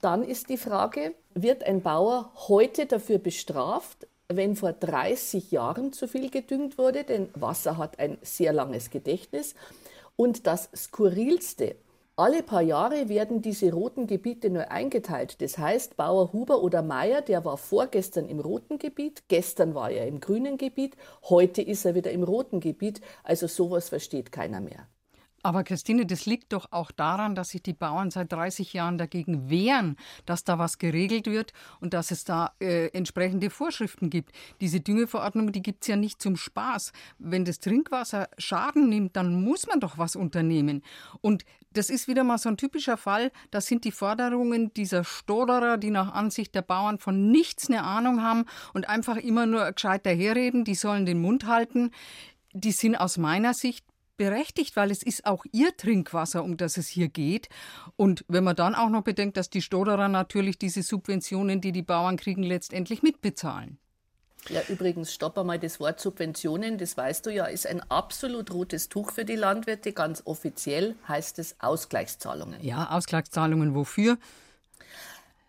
Dann 0.00 0.24
ist 0.24 0.48
die 0.48 0.56
Frage, 0.56 1.14
wird 1.34 1.62
ein 1.62 1.82
Bauer 1.82 2.32
heute 2.48 2.86
dafür 2.86 3.18
bestraft, 3.18 4.06
wenn 4.28 4.56
vor 4.56 4.72
30 4.72 5.50
Jahren 5.50 5.92
zu 5.92 6.08
viel 6.08 6.30
gedüngt 6.30 6.78
wurde, 6.78 7.04
denn 7.04 7.28
Wasser 7.34 7.76
hat 7.76 7.98
ein 7.98 8.16
sehr 8.22 8.52
langes 8.52 8.90
Gedächtnis. 8.90 9.54
Und 10.16 10.46
das 10.46 10.70
Skurrilste, 10.74 11.76
alle 12.16 12.44
paar 12.44 12.62
Jahre 12.62 13.08
werden 13.08 13.42
diese 13.42 13.72
roten 13.72 14.06
Gebiete 14.06 14.48
neu 14.48 14.64
eingeteilt. 14.68 15.42
Das 15.42 15.58
heißt, 15.58 15.96
Bauer 15.96 16.32
Huber 16.32 16.62
oder 16.62 16.80
Meier, 16.80 17.22
der 17.22 17.44
war 17.44 17.56
vorgestern 17.56 18.28
im 18.28 18.38
roten 18.38 18.78
Gebiet, 18.78 19.24
gestern 19.26 19.74
war 19.74 19.90
er 19.90 20.06
im 20.06 20.20
grünen 20.20 20.56
Gebiet, 20.56 20.96
heute 21.28 21.60
ist 21.60 21.84
er 21.84 21.96
wieder 21.96 22.12
im 22.12 22.22
roten 22.22 22.60
Gebiet. 22.60 23.00
Also 23.24 23.48
sowas 23.48 23.88
versteht 23.88 24.30
keiner 24.30 24.60
mehr. 24.60 24.86
Aber 25.44 25.62
Christine, 25.62 26.06
das 26.06 26.24
liegt 26.24 26.54
doch 26.54 26.72
auch 26.72 26.90
daran, 26.90 27.34
dass 27.34 27.50
sich 27.50 27.62
die 27.62 27.74
Bauern 27.74 28.10
seit 28.10 28.32
30 28.32 28.72
Jahren 28.72 28.96
dagegen 28.96 29.50
wehren, 29.50 29.96
dass 30.24 30.42
da 30.42 30.58
was 30.58 30.78
geregelt 30.78 31.26
wird 31.26 31.52
und 31.80 31.92
dass 31.92 32.10
es 32.10 32.24
da 32.24 32.54
äh, 32.60 32.86
entsprechende 32.88 33.50
Vorschriften 33.50 34.08
gibt. 34.08 34.32
Diese 34.62 34.80
Düngeverordnung, 34.80 35.52
die 35.52 35.60
gibt 35.60 35.82
es 35.82 35.88
ja 35.88 35.96
nicht 35.96 36.22
zum 36.22 36.36
Spaß. 36.36 36.92
Wenn 37.18 37.44
das 37.44 37.60
Trinkwasser 37.60 38.30
Schaden 38.38 38.88
nimmt, 38.88 39.16
dann 39.16 39.44
muss 39.44 39.66
man 39.66 39.80
doch 39.80 39.98
was 39.98 40.16
unternehmen. 40.16 40.82
Und 41.20 41.44
das 41.74 41.90
ist 41.90 42.08
wieder 42.08 42.24
mal 42.24 42.38
so 42.38 42.48
ein 42.48 42.56
typischer 42.56 42.96
Fall. 42.96 43.30
Das 43.50 43.66
sind 43.66 43.84
die 43.84 43.92
Forderungen 43.92 44.72
dieser 44.72 45.04
Stoderer, 45.04 45.76
die 45.76 45.90
nach 45.90 46.14
Ansicht 46.14 46.54
der 46.54 46.62
Bauern 46.62 46.98
von 46.98 47.30
nichts 47.30 47.68
eine 47.68 47.82
Ahnung 47.82 48.22
haben 48.22 48.46
und 48.72 48.88
einfach 48.88 49.18
immer 49.18 49.44
nur 49.44 49.70
gescheit 49.70 50.06
daherreden. 50.06 50.64
Die 50.64 50.74
sollen 50.74 51.04
den 51.04 51.20
Mund 51.20 51.46
halten. 51.46 51.90
Die 52.54 52.72
sind 52.72 52.96
aus 52.96 53.18
meiner 53.18 53.52
Sicht 53.52 53.84
berechtigt, 54.16 54.76
weil 54.76 54.90
es 54.90 55.02
ist 55.02 55.26
auch 55.26 55.44
ihr 55.52 55.76
Trinkwasser, 55.76 56.44
um 56.44 56.56
das 56.56 56.76
es 56.76 56.88
hier 56.88 57.08
geht. 57.08 57.48
Und 57.96 58.24
wenn 58.28 58.44
man 58.44 58.56
dann 58.56 58.74
auch 58.74 58.90
noch 58.90 59.02
bedenkt, 59.02 59.36
dass 59.36 59.50
die 59.50 59.62
Stoderer 59.62 60.08
natürlich 60.08 60.58
diese 60.58 60.82
Subventionen, 60.82 61.60
die 61.60 61.72
die 61.72 61.82
Bauern 61.82 62.16
kriegen, 62.16 62.42
letztendlich 62.42 63.02
mitbezahlen. 63.02 63.78
Ja, 64.50 64.60
übrigens, 64.68 65.14
stopp 65.14 65.38
einmal 65.38 65.58
das 65.58 65.80
Wort 65.80 66.00
Subventionen, 66.00 66.76
das 66.76 66.96
weißt 66.98 67.24
du 67.24 67.30
ja, 67.30 67.46
ist 67.46 67.66
ein 67.66 67.80
absolut 67.90 68.52
rotes 68.52 68.90
Tuch 68.90 69.10
für 69.10 69.24
die 69.24 69.36
Landwirte. 69.36 69.92
Ganz 69.92 70.22
offiziell 70.26 70.96
heißt 71.08 71.38
es 71.38 71.56
Ausgleichszahlungen. 71.60 72.62
Ja, 72.62 72.90
Ausgleichszahlungen 72.90 73.74
wofür? 73.74 74.18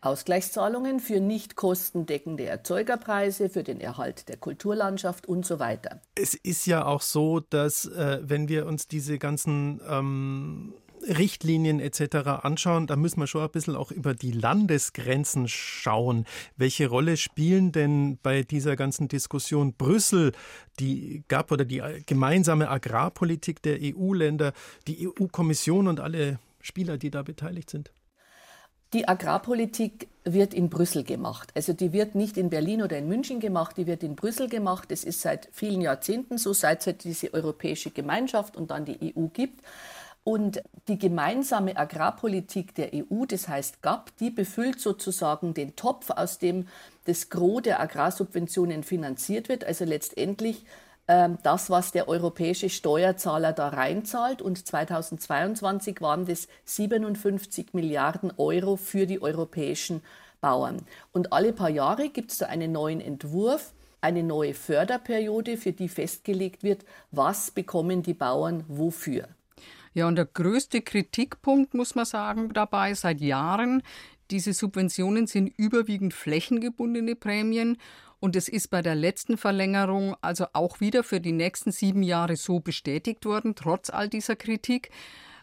Ausgleichszahlungen 0.06 1.00
für 1.00 1.20
nicht 1.20 1.56
kostendeckende 1.56 2.46
Erzeugerpreise, 2.46 3.50
für 3.50 3.64
den 3.64 3.82
Erhalt 3.82 4.30
der 4.30 4.38
Kulturlandschaft 4.38 5.28
und 5.28 5.46
so 5.46 5.60
weiter. 5.60 6.02
Es 6.16 6.34
ist 6.34 6.66
ja 6.68 6.86
auch 6.86 7.02
so, 7.02 7.40
dass 7.40 7.86
äh, 7.86 8.20
wenn 8.22 8.48
wir 8.48 8.66
uns 8.66 8.88
diese 8.88 9.18
ganzen 9.18 9.82
ähm 9.90 10.74
Richtlinien 11.08 11.80
etc. 11.80 12.28
anschauen, 12.44 12.88
da 12.88 12.96
müssen 12.96 13.20
wir 13.20 13.28
schon 13.28 13.44
ein 13.44 13.52
bisschen 13.52 13.76
auch 13.76 13.92
über 13.92 14.14
die 14.14 14.32
Landesgrenzen 14.32 15.48
schauen. 15.48 16.26
Welche 16.58 16.88
Rolle 16.88 17.18
spielen 17.18 17.72
denn 17.72 18.18
bei 18.22 18.44
dieser 18.44 18.76
ganzen 18.76 19.08
Diskussion 19.08 19.74
Brüssel, 19.74 20.32
die 20.80 21.24
GAP 21.28 21.52
oder 21.52 21.66
die 21.66 21.82
gemeinsame 22.06 22.70
Agrarpolitik 22.70 23.62
der 23.62 23.80
EU-Länder, 23.82 24.54
die 24.88 25.08
EU-Kommission 25.08 25.88
und 25.88 26.00
alle 26.00 26.40
Spieler, 26.62 26.98
die 26.98 27.12
da 27.12 27.22
beteiligt 27.22 27.70
sind? 27.70 27.92
Die 28.96 29.10
Agrarpolitik 29.10 30.08
wird 30.24 30.54
in 30.54 30.70
Brüssel 30.70 31.04
gemacht. 31.04 31.52
Also 31.54 31.74
die 31.74 31.92
wird 31.92 32.16
nicht 32.16 32.38
in 32.38 32.50
Berlin 32.50 32.82
oder 32.82 32.98
in 32.98 33.10
München 33.10 33.42
gemacht, 33.42 33.76
die 33.76 33.88
wird 33.88 34.04
in 34.04 34.16
Brüssel 34.16 34.48
gemacht. 34.48 34.90
Das 34.90 35.04
ist 35.04 35.20
seit 35.20 35.50
vielen 35.52 35.82
Jahrzehnten 35.82 36.38
so, 36.38 36.54
seit 36.54 36.88
es 36.88 36.98
diese 37.00 37.34
europäische 37.34 37.92
Gemeinschaft 37.92 38.56
und 38.56 38.72
dann 38.72 38.86
die 38.86 39.14
EU 39.14 39.28
gibt. 39.28 39.66
Und 40.24 40.64
die 40.88 40.98
gemeinsame 40.98 41.76
Agrarpolitik 41.76 42.74
der 42.74 42.92
EU, 42.94 43.26
das 43.28 43.50
heißt 43.50 43.82
GAP, 43.82 44.16
die 44.22 44.30
befüllt 44.30 44.80
sozusagen 44.80 45.54
den 45.54 45.76
Topf, 45.76 46.12
aus 46.12 46.40
dem 46.40 46.70
das 47.04 47.30
Gros 47.30 47.64
der 47.64 47.82
Agrarsubventionen 47.82 48.84
finanziert 48.84 49.50
wird. 49.50 49.66
Also 49.66 49.84
letztendlich 49.84 50.64
das, 51.08 51.70
was 51.70 51.92
der 51.92 52.08
europäische 52.08 52.70
Steuerzahler 52.70 53.54
da 53.54 53.70
reinzahlt. 53.70 54.42
Und 54.42 54.66
2022 54.66 56.02
waren 56.02 56.26
das 56.26 56.48
57 56.66 57.74
Milliarden 57.74 58.34
Euro 58.38 58.76
für 58.76 59.06
die 59.06 59.22
europäischen 59.22 60.02
Bauern. 60.42 60.82
Und 61.12 61.32
alle 61.34 61.54
paar 61.54 61.70
Jahre 61.70 62.10
gibt 62.10 62.32
es 62.32 62.40
da 62.40 62.48
einen 62.48 62.72
neuen 62.72 63.02
Entwurf, 63.02 63.74
eine 64.02 64.24
neue 64.24 64.54
Förderperiode, 64.54 65.58
für 65.58 65.74
die 65.74 65.90
festgelegt 65.90 66.64
wird, 66.64 66.86
was 67.12 67.52
bekommen 67.52 68.04
die 68.04 68.14
Bauern 68.14 68.64
wofür. 68.68 69.28
Ja, 69.94 70.08
und 70.08 70.18
der 70.18 70.26
größte 70.26 70.82
Kritikpunkt, 70.82 71.74
muss 71.74 71.96
man 71.96 72.06
sagen, 72.06 72.52
dabei 72.54 72.94
seit 72.94 73.22
Jahren, 73.22 73.82
diese 74.30 74.54
Subventionen 74.54 75.26
sind 75.26 75.54
überwiegend 75.58 76.14
flächengebundene 76.14 77.16
Prämien 77.16 77.78
und 78.20 78.36
es 78.36 78.48
ist 78.48 78.70
bei 78.70 78.82
der 78.82 78.96
letzten 78.96 79.38
Verlängerung 79.38 80.16
also 80.22 80.48
auch 80.54 80.80
wieder 80.80 81.04
für 81.04 81.22
die 81.22 81.32
nächsten 81.32 81.72
sieben 81.72 82.04
Jahre 82.04 82.36
so 82.36 82.60
bestätigt 82.60 83.26
worden, 83.26 83.56
trotz 83.56 83.90
all 83.90 84.10
dieser 84.10 84.36
Kritik. 84.36 84.90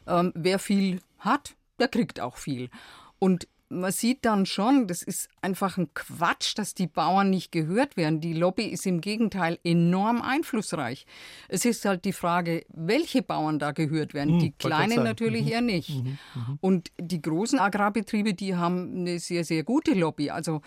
Ähm, 0.06 0.32
wer 0.34 0.58
viel 0.58 1.00
hat, 1.18 1.54
der 1.78 1.88
kriegt 1.88 2.20
auch 2.20 2.36
viel. 2.36 2.70
Und 3.18 3.46
man 3.72 3.90
sieht 3.90 4.24
dann 4.24 4.46
schon, 4.46 4.86
das 4.86 5.02
ist 5.02 5.28
einfach 5.40 5.78
ein 5.78 5.92
Quatsch, 5.94 6.56
dass 6.56 6.74
die 6.74 6.86
Bauern 6.86 7.30
nicht 7.30 7.50
gehört 7.50 7.96
werden. 7.96 8.20
Die 8.20 8.34
Lobby 8.34 8.64
ist 8.64 8.86
im 8.86 9.00
Gegenteil 9.00 9.58
enorm 9.64 10.20
einflussreich. 10.20 11.06
Es 11.48 11.64
ist 11.64 11.84
halt 11.84 12.04
die 12.04 12.12
Frage, 12.12 12.64
welche 12.68 13.22
Bauern 13.22 13.58
da 13.58 13.72
gehört 13.72 14.14
werden. 14.14 14.34
Hm, 14.34 14.38
die 14.40 14.52
kleinen 14.52 15.02
natürlich 15.02 15.46
mhm. 15.46 15.50
eher 15.50 15.60
nicht. 15.62 15.90
Mhm. 15.90 16.18
Mhm. 16.34 16.58
Und 16.60 16.92
die 17.00 17.22
großen 17.22 17.58
Agrarbetriebe, 17.58 18.34
die 18.34 18.54
haben 18.54 18.94
eine 18.94 19.18
sehr, 19.18 19.44
sehr 19.44 19.64
gute 19.64 19.94
Lobby. 19.94 20.30
Also 20.30 20.60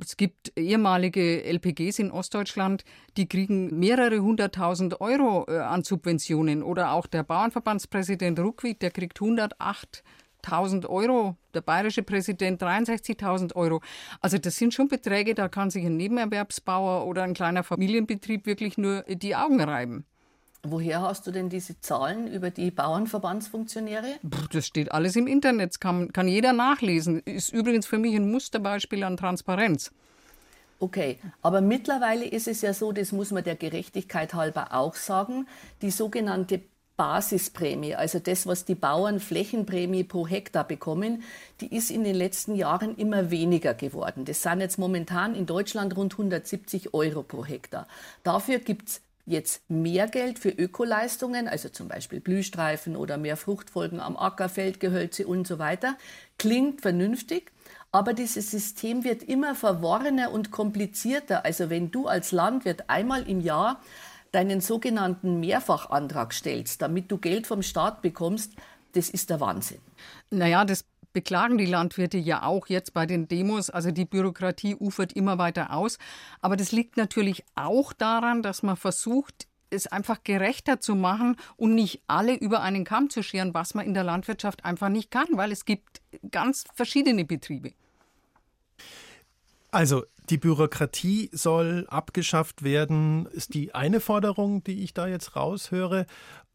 es 0.00 0.16
gibt 0.16 0.52
ehemalige 0.56 1.42
LPGs 1.44 1.98
in 1.98 2.10
Ostdeutschland, 2.10 2.84
die 3.16 3.26
kriegen 3.26 3.78
mehrere 3.78 4.20
hunderttausend 4.20 5.00
Euro 5.00 5.46
äh, 5.48 5.58
an 5.58 5.82
Subventionen. 5.82 6.62
Oder 6.62 6.92
auch 6.92 7.06
der 7.06 7.24
Bauernverbandspräsident 7.24 8.38
Ruckwied, 8.38 8.82
der 8.82 8.90
kriegt 8.90 9.20
108 9.20 10.04
1000 10.44 10.86
Euro, 10.88 11.36
der 11.54 11.60
bayerische 11.60 12.02
Präsident 12.02 12.62
63.000 12.62 13.54
Euro. 13.56 13.80
Also 14.20 14.38
das 14.38 14.56
sind 14.56 14.74
schon 14.74 14.88
Beträge, 14.88 15.34
da 15.34 15.48
kann 15.48 15.70
sich 15.70 15.84
ein 15.84 15.96
Nebenerwerbsbauer 15.96 17.06
oder 17.06 17.22
ein 17.22 17.34
kleiner 17.34 17.64
Familienbetrieb 17.64 18.46
wirklich 18.46 18.78
nur 18.78 19.02
die 19.02 19.36
Augen 19.36 19.60
reiben. 19.60 20.04
Woher 20.64 21.02
hast 21.02 21.26
du 21.26 21.30
denn 21.30 21.48
diese 21.48 21.80
Zahlen 21.80 22.26
über 22.26 22.50
die 22.50 22.70
Bauernverbandsfunktionäre? 22.70 24.16
Das 24.50 24.66
steht 24.66 24.90
alles 24.90 25.14
im 25.14 25.28
Internet, 25.28 25.80
kann, 25.80 26.12
kann 26.12 26.26
jeder 26.26 26.52
nachlesen. 26.52 27.20
Ist 27.20 27.52
übrigens 27.52 27.86
für 27.86 27.98
mich 27.98 28.16
ein 28.16 28.30
Musterbeispiel 28.30 29.04
an 29.04 29.16
Transparenz. 29.16 29.92
Okay, 30.80 31.18
aber 31.42 31.60
mittlerweile 31.60 32.24
ist 32.24 32.46
es 32.48 32.62
ja 32.62 32.72
so, 32.72 32.92
das 32.92 33.12
muss 33.12 33.32
man 33.32 33.42
der 33.44 33.56
Gerechtigkeit 33.56 34.34
halber 34.34 34.72
auch 34.72 34.94
sagen, 34.94 35.46
die 35.82 35.90
sogenannte 35.90 36.62
Basisprämie, 36.98 37.94
also 37.94 38.18
das, 38.18 38.46
was 38.48 38.64
die 38.64 38.74
Bauern 38.74 39.20
Flächenprämie 39.20 40.02
pro 40.02 40.26
Hektar 40.26 40.64
bekommen, 40.64 41.22
die 41.60 41.74
ist 41.74 41.92
in 41.92 42.02
den 42.02 42.16
letzten 42.16 42.56
Jahren 42.56 42.96
immer 42.96 43.30
weniger 43.30 43.72
geworden. 43.72 44.24
Das 44.24 44.42
sind 44.42 44.60
jetzt 44.60 44.78
momentan 44.78 45.36
in 45.36 45.46
Deutschland 45.46 45.96
rund 45.96 46.14
170 46.14 46.92
Euro 46.94 47.22
pro 47.22 47.44
Hektar. 47.44 47.86
Dafür 48.24 48.58
gibt 48.58 48.88
es 48.88 49.00
jetzt 49.26 49.62
mehr 49.70 50.08
Geld 50.08 50.40
für 50.40 50.48
Ökoleistungen, 50.48 51.46
also 51.46 51.68
zum 51.68 51.86
Beispiel 51.86 52.18
Blühstreifen 52.18 52.96
oder 52.96 53.16
mehr 53.16 53.36
Fruchtfolgen 53.36 54.00
am 54.00 54.16
Acker, 54.16 54.48
Feldgehölze 54.48 55.24
und 55.26 55.46
so 55.46 55.60
weiter. 55.60 55.96
Klingt 56.36 56.80
vernünftig. 56.80 57.52
Aber 57.90 58.12
dieses 58.12 58.50
System 58.50 59.04
wird 59.04 59.22
immer 59.22 59.54
verworrener 59.54 60.30
und 60.30 60.50
komplizierter. 60.50 61.44
Also 61.44 61.70
wenn 61.70 61.90
du 61.90 62.06
als 62.06 62.32
Landwirt 62.32 62.90
einmal 62.90 63.26
im 63.26 63.40
Jahr 63.40 63.80
deinen 64.32 64.60
sogenannten 64.60 65.40
Mehrfachantrag 65.40 66.32
stellst, 66.32 66.82
damit 66.82 67.10
du 67.10 67.18
Geld 67.18 67.46
vom 67.46 67.62
Staat 67.62 68.02
bekommst, 68.02 68.52
das 68.92 69.10
ist 69.10 69.30
der 69.30 69.40
Wahnsinn. 69.40 69.80
Naja, 70.30 70.64
das 70.64 70.84
beklagen 71.12 71.58
die 71.58 71.66
Landwirte 71.66 72.18
ja 72.18 72.42
auch 72.42 72.66
jetzt 72.68 72.94
bei 72.94 73.06
den 73.06 73.28
Demos. 73.28 73.70
Also 73.70 73.90
die 73.90 74.04
Bürokratie 74.04 74.76
ufert 74.76 75.12
immer 75.14 75.38
weiter 75.38 75.72
aus. 75.72 75.98
Aber 76.40 76.56
das 76.56 76.72
liegt 76.72 76.96
natürlich 76.96 77.44
auch 77.54 77.92
daran, 77.92 78.42
dass 78.42 78.62
man 78.62 78.76
versucht, 78.76 79.46
es 79.70 79.86
einfach 79.86 80.22
gerechter 80.24 80.80
zu 80.80 80.94
machen 80.94 81.36
und 81.56 81.74
nicht 81.74 82.02
alle 82.06 82.34
über 82.34 82.62
einen 82.62 82.84
Kamm 82.84 83.10
zu 83.10 83.22
scheren, 83.22 83.52
was 83.52 83.74
man 83.74 83.86
in 83.86 83.94
der 83.94 84.04
Landwirtschaft 84.04 84.64
einfach 84.64 84.88
nicht 84.88 85.10
kann, 85.10 85.26
weil 85.32 85.52
es 85.52 85.64
gibt 85.64 86.00
ganz 86.30 86.64
verschiedene 86.74 87.24
Betriebe. 87.24 87.72
Also 89.70 90.04
die 90.30 90.38
Bürokratie 90.38 91.30
soll 91.32 91.86
abgeschafft 91.88 92.62
werden, 92.62 93.26
ist 93.26 93.54
die 93.54 93.74
eine 93.74 94.00
Forderung, 94.00 94.62
die 94.64 94.82
ich 94.82 94.94
da 94.94 95.06
jetzt 95.06 95.36
raushöre. 95.36 96.06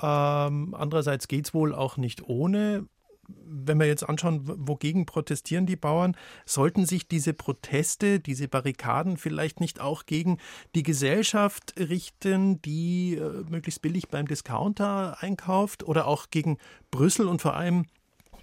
Ähm, 0.01 0.73
andererseits 0.73 1.27
geht 1.27 1.47
es 1.47 1.53
wohl 1.53 1.73
auch 1.73 1.97
nicht 1.97 2.27
ohne. 2.27 2.87
Wenn 3.27 3.79
wir 3.79 3.87
jetzt 3.87 4.03
anschauen, 4.03 4.41
wogegen 4.43 5.05
protestieren 5.05 5.65
die 5.65 5.77
Bauern, 5.77 6.17
sollten 6.45 6.85
sich 6.85 7.07
diese 7.07 7.33
Proteste, 7.33 8.19
diese 8.19 8.49
Barrikaden 8.49 9.17
vielleicht 9.17 9.61
nicht 9.61 9.79
auch 9.79 10.05
gegen 10.05 10.39
die 10.75 10.83
Gesellschaft 10.83 11.73
richten, 11.79 12.61
die 12.61 13.15
äh, 13.15 13.43
möglichst 13.49 13.81
billig 13.81 14.09
beim 14.09 14.27
Discounter 14.27 15.17
einkauft 15.21 15.83
oder 15.83 16.05
auch 16.05 16.29
gegen 16.31 16.57
Brüssel 16.91 17.27
und 17.27 17.41
vor 17.41 17.55
allem 17.55 17.85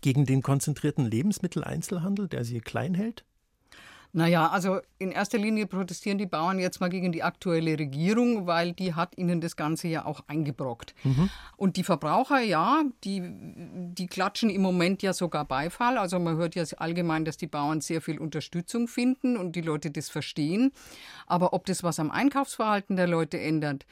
gegen 0.01 0.25
den 0.25 0.43
konzentrierten 0.43 1.05
Lebensmitteleinzelhandel, 1.05 2.29
der 2.29 2.45
sie 2.45 2.61
klein 2.61 2.95
hält? 2.95 3.25
Naja, 4.12 4.49
also 4.49 4.81
in 4.99 5.12
erster 5.12 5.38
Linie 5.38 5.67
protestieren 5.67 6.19
die 6.19 6.26
Bauern 6.26 6.59
jetzt 6.59 6.81
mal 6.81 6.90
gegen 6.90 7.12
die 7.12 7.23
aktuelle 7.23 7.79
Regierung, 7.79 8.47
weil 8.47 8.73
die 8.73 8.95
hat 8.95 9.17
ihnen 9.17 9.40
das 9.40 9.55
Ganze 9.55 9.87
ja 9.87 10.05
auch 10.05 10.23
eingebrockt. 10.26 10.95
Mhm. 11.05 11.31
Und 11.57 11.76
die 11.76 11.85
Verbraucher, 11.85 12.40
ja, 12.40 12.83
die, 13.05 13.23
die 13.25 14.09
klatschen 14.09 14.50
im 14.50 14.62
Moment 14.62 15.02
ja 15.02 15.12
sogar 15.12 15.45
Beifall. 15.45 15.97
Also 15.97 16.19
man 16.19 16.37
hört 16.37 16.57
ja 16.57 16.64
allgemein, 16.79 17.25
dass 17.25 17.37
die 17.37 17.47
Bauern 17.47 17.81
sehr 17.81 18.00
viel 18.00 18.19
Unterstützung 18.19 18.88
finden 18.88 19.37
und 19.37 19.55
die 19.55 19.61
Leute 19.61 19.93
das 19.93 20.09
verstehen. 20.09 20.73
Aber 21.26 21.52
ob 21.52 21.64
das 21.67 21.85
was 21.85 22.00
am 22.00 22.11
Einkaufsverhalten 22.11 22.97
der 22.97 23.07
Leute 23.07 23.38
ändert, 23.38 23.87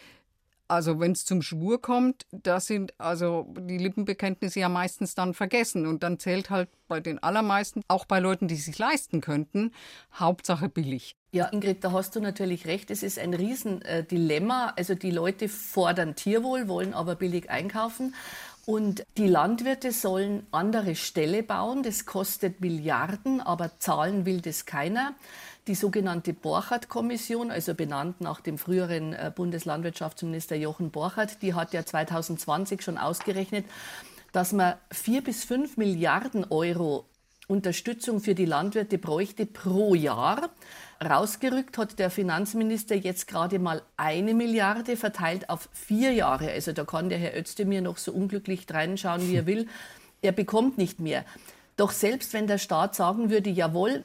also 0.68 1.00
wenn 1.00 1.12
es 1.12 1.24
zum 1.24 1.42
Schwur 1.42 1.80
kommt, 1.80 2.26
da 2.30 2.60
sind 2.60 2.92
also 2.98 3.46
die 3.58 3.78
Lippenbekenntnisse 3.78 4.60
ja 4.60 4.68
meistens 4.68 5.14
dann 5.14 5.34
vergessen. 5.34 5.86
Und 5.86 6.02
dann 6.02 6.18
zählt 6.18 6.50
halt 6.50 6.68
bei 6.86 7.00
den 7.00 7.22
allermeisten, 7.22 7.82
auch 7.88 8.04
bei 8.04 8.20
Leuten, 8.20 8.48
die 8.48 8.56
sich 8.56 8.78
leisten 8.78 9.20
könnten, 9.20 9.72
Hauptsache 10.14 10.68
billig. 10.68 11.16
Ja, 11.32 11.46
Ingrid, 11.46 11.84
da 11.84 11.92
hast 11.92 12.16
du 12.16 12.20
natürlich 12.20 12.66
recht. 12.66 12.90
Es 12.90 13.02
ist 13.02 13.18
ein 13.18 13.34
Riesendilemma. 13.34 14.74
Also 14.76 14.94
die 14.94 15.10
Leute 15.10 15.48
fordern 15.48 16.14
Tierwohl, 16.14 16.68
wollen 16.68 16.94
aber 16.94 17.16
billig 17.16 17.50
einkaufen. 17.50 18.14
Und 18.64 19.04
die 19.16 19.28
Landwirte 19.28 19.92
sollen 19.92 20.46
andere 20.50 20.94
Ställe 20.94 21.42
bauen. 21.42 21.82
Das 21.82 22.04
kostet 22.04 22.60
Milliarden, 22.60 23.40
aber 23.40 23.78
zahlen 23.78 24.26
will 24.26 24.42
das 24.42 24.66
keiner. 24.66 25.14
Die 25.68 25.74
sogenannte 25.74 26.32
Borchardt-Kommission, 26.32 27.50
also 27.50 27.74
benannt 27.74 28.22
nach 28.22 28.40
dem 28.40 28.56
früheren 28.56 29.12
äh, 29.12 29.30
Bundeslandwirtschaftsminister 29.34 30.56
Jochen 30.56 30.90
Borchardt, 30.90 31.42
die 31.42 31.52
hat 31.52 31.74
ja 31.74 31.84
2020 31.84 32.80
schon 32.80 32.96
ausgerechnet, 32.96 33.66
dass 34.32 34.54
man 34.54 34.76
vier 34.90 35.22
bis 35.22 35.44
fünf 35.44 35.76
Milliarden 35.76 36.46
Euro 36.48 37.04
Unterstützung 37.48 38.20
für 38.20 38.34
die 38.34 38.46
Landwirte 38.46 38.96
bräuchte 38.96 39.44
pro 39.44 39.94
Jahr. 39.94 40.48
Rausgerückt 41.04 41.76
hat 41.76 41.98
der 41.98 42.08
Finanzminister 42.08 42.94
jetzt 42.94 43.28
gerade 43.28 43.58
mal 43.58 43.82
eine 43.98 44.32
Milliarde 44.32 44.96
verteilt 44.96 45.50
auf 45.50 45.68
vier 45.74 46.14
Jahre. 46.14 46.50
Also 46.50 46.72
da 46.72 46.84
kann 46.84 47.10
der 47.10 47.18
Herr 47.18 47.38
Özdemir 47.38 47.82
noch 47.82 47.98
so 47.98 48.12
unglücklich 48.12 48.64
reinschauen, 48.70 49.28
wie 49.28 49.36
er 49.36 49.46
will. 49.46 49.68
Er 50.22 50.32
bekommt 50.32 50.78
nicht 50.78 50.98
mehr. 50.98 51.26
Doch 51.76 51.90
selbst 51.90 52.32
wenn 52.32 52.46
der 52.46 52.58
Staat 52.58 52.94
sagen 52.94 53.28
würde, 53.28 53.50
jawohl, 53.50 54.04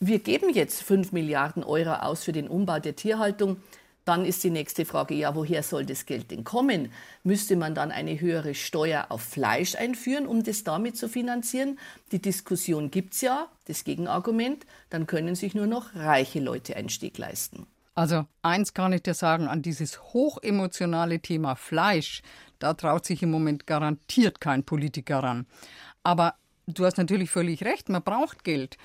wir 0.00 0.20
geben 0.20 0.50
jetzt 0.50 0.82
5 0.82 1.12
Milliarden 1.12 1.64
Euro 1.64 1.94
aus 1.94 2.24
für 2.24 2.32
den 2.32 2.48
Umbau 2.48 2.78
der 2.78 2.96
Tierhaltung. 2.96 3.56
Dann 4.04 4.24
ist 4.24 4.42
die 4.42 4.50
nächste 4.50 4.86
Frage, 4.86 5.14
ja, 5.14 5.34
woher 5.34 5.62
soll 5.62 5.84
das 5.84 6.06
Geld 6.06 6.30
denn 6.30 6.42
kommen? 6.42 6.90
Müsste 7.24 7.56
man 7.56 7.74
dann 7.74 7.90
eine 7.90 8.18
höhere 8.18 8.54
Steuer 8.54 9.06
auf 9.10 9.20
Fleisch 9.20 9.74
einführen, 9.74 10.26
um 10.26 10.42
das 10.42 10.64
damit 10.64 10.96
zu 10.96 11.10
finanzieren? 11.10 11.78
Die 12.10 12.22
Diskussion 12.22 12.90
gibt 12.90 13.12
es 13.12 13.20
ja, 13.20 13.48
das 13.66 13.84
Gegenargument, 13.84 14.64
dann 14.88 15.06
können 15.06 15.34
sich 15.34 15.54
nur 15.54 15.66
noch 15.66 15.94
reiche 15.94 16.40
Leute 16.40 16.74
einen 16.76 16.88
Steg 16.88 17.18
leisten. 17.18 17.66
Also 17.94 18.24
eins 18.42 18.72
kann 18.72 18.92
ich 18.92 19.02
dir 19.02 19.12
sagen, 19.12 19.48
an 19.48 19.60
dieses 19.60 20.00
hochemotionale 20.14 21.20
Thema 21.20 21.56
Fleisch, 21.56 22.22
da 22.60 22.72
traut 22.72 23.04
sich 23.04 23.22
im 23.22 23.30
Moment 23.30 23.66
garantiert 23.66 24.40
kein 24.40 24.64
Politiker 24.64 25.18
ran. 25.18 25.46
Aber 26.02 26.34
du 26.66 26.86
hast 26.86 26.96
natürlich 26.96 27.28
völlig 27.28 27.64
recht, 27.64 27.88
man 27.88 28.02
braucht 28.02 28.44
Geld. 28.44 28.78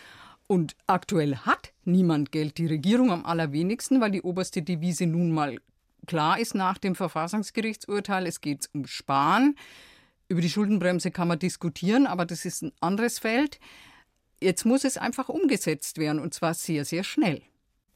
Und 0.47 0.75
aktuell 0.87 1.37
hat 1.37 1.73
niemand 1.85 2.31
Geld, 2.31 2.57
die 2.57 2.67
Regierung 2.67 3.11
am 3.11 3.25
allerwenigsten, 3.25 4.01
weil 4.01 4.11
die 4.11 4.21
oberste 4.21 4.61
Devise 4.61 5.05
nun 5.05 5.31
mal 5.31 5.57
klar 6.05 6.39
ist 6.39 6.53
nach 6.55 6.77
dem 6.77 6.95
Verfassungsgerichtsurteil, 6.95 8.27
es 8.27 8.41
geht 8.41 8.69
um 8.73 8.85
Sparen. 8.85 9.55
Über 10.27 10.41
die 10.41 10.49
Schuldenbremse 10.49 11.11
kann 11.11 11.27
man 11.27 11.39
diskutieren, 11.39 12.07
aber 12.07 12.25
das 12.25 12.45
ist 12.45 12.63
ein 12.63 12.71
anderes 12.81 13.19
Feld. 13.19 13.59
Jetzt 14.41 14.65
muss 14.65 14.83
es 14.83 14.97
einfach 14.97 15.29
umgesetzt 15.29 15.97
werden 15.97 16.19
und 16.19 16.33
zwar 16.33 16.53
sehr, 16.53 16.85
sehr 16.85 17.03
schnell. 17.03 17.41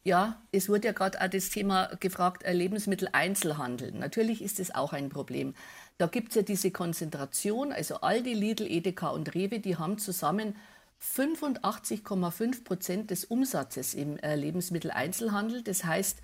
Ja, 0.03 0.41
es 0.53 0.69
wurde 0.69 0.87
ja 0.87 0.93
gerade 0.93 1.19
auch 1.19 1.27
das 1.27 1.49
Thema 1.49 1.87
gefragt, 1.99 2.43
äh, 2.43 2.53
Lebensmitteleinzelhandel. 2.53 3.91
Natürlich 3.91 4.41
ist 4.41 4.57
es 4.61 4.73
auch 4.73 4.93
ein 4.93 5.09
Problem. 5.09 5.53
Da 5.97 6.07
gibt 6.07 6.29
es 6.29 6.35
ja 6.35 6.41
diese 6.43 6.71
Konzentration, 6.71 7.73
also 7.73 7.95
Aldi, 7.95 8.33
Lidl, 8.33 8.71
Edeka 8.71 9.09
und 9.09 9.35
Rewe, 9.35 9.59
die 9.59 9.75
haben 9.75 9.97
zusammen 9.97 10.55
85,5 11.01 12.63
Prozent 12.63 13.11
des 13.11 13.25
Umsatzes 13.25 13.93
im 13.93 14.17
äh, 14.17 14.35
Lebensmitteleinzelhandel. 14.35 15.63
Das 15.63 15.83
heißt, 15.83 16.21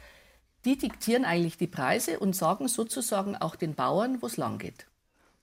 die 0.65 0.77
diktieren 0.77 1.25
eigentlich 1.25 1.57
die 1.57 1.67
Preise 1.67 2.19
und 2.19 2.35
sagen 2.35 2.67
sozusagen 2.67 3.35
auch 3.35 3.55
den 3.55 3.75
Bauern, 3.75 4.21
wo 4.21 4.27
es 4.27 4.37
lang 4.37 4.57
geht. 4.57 4.87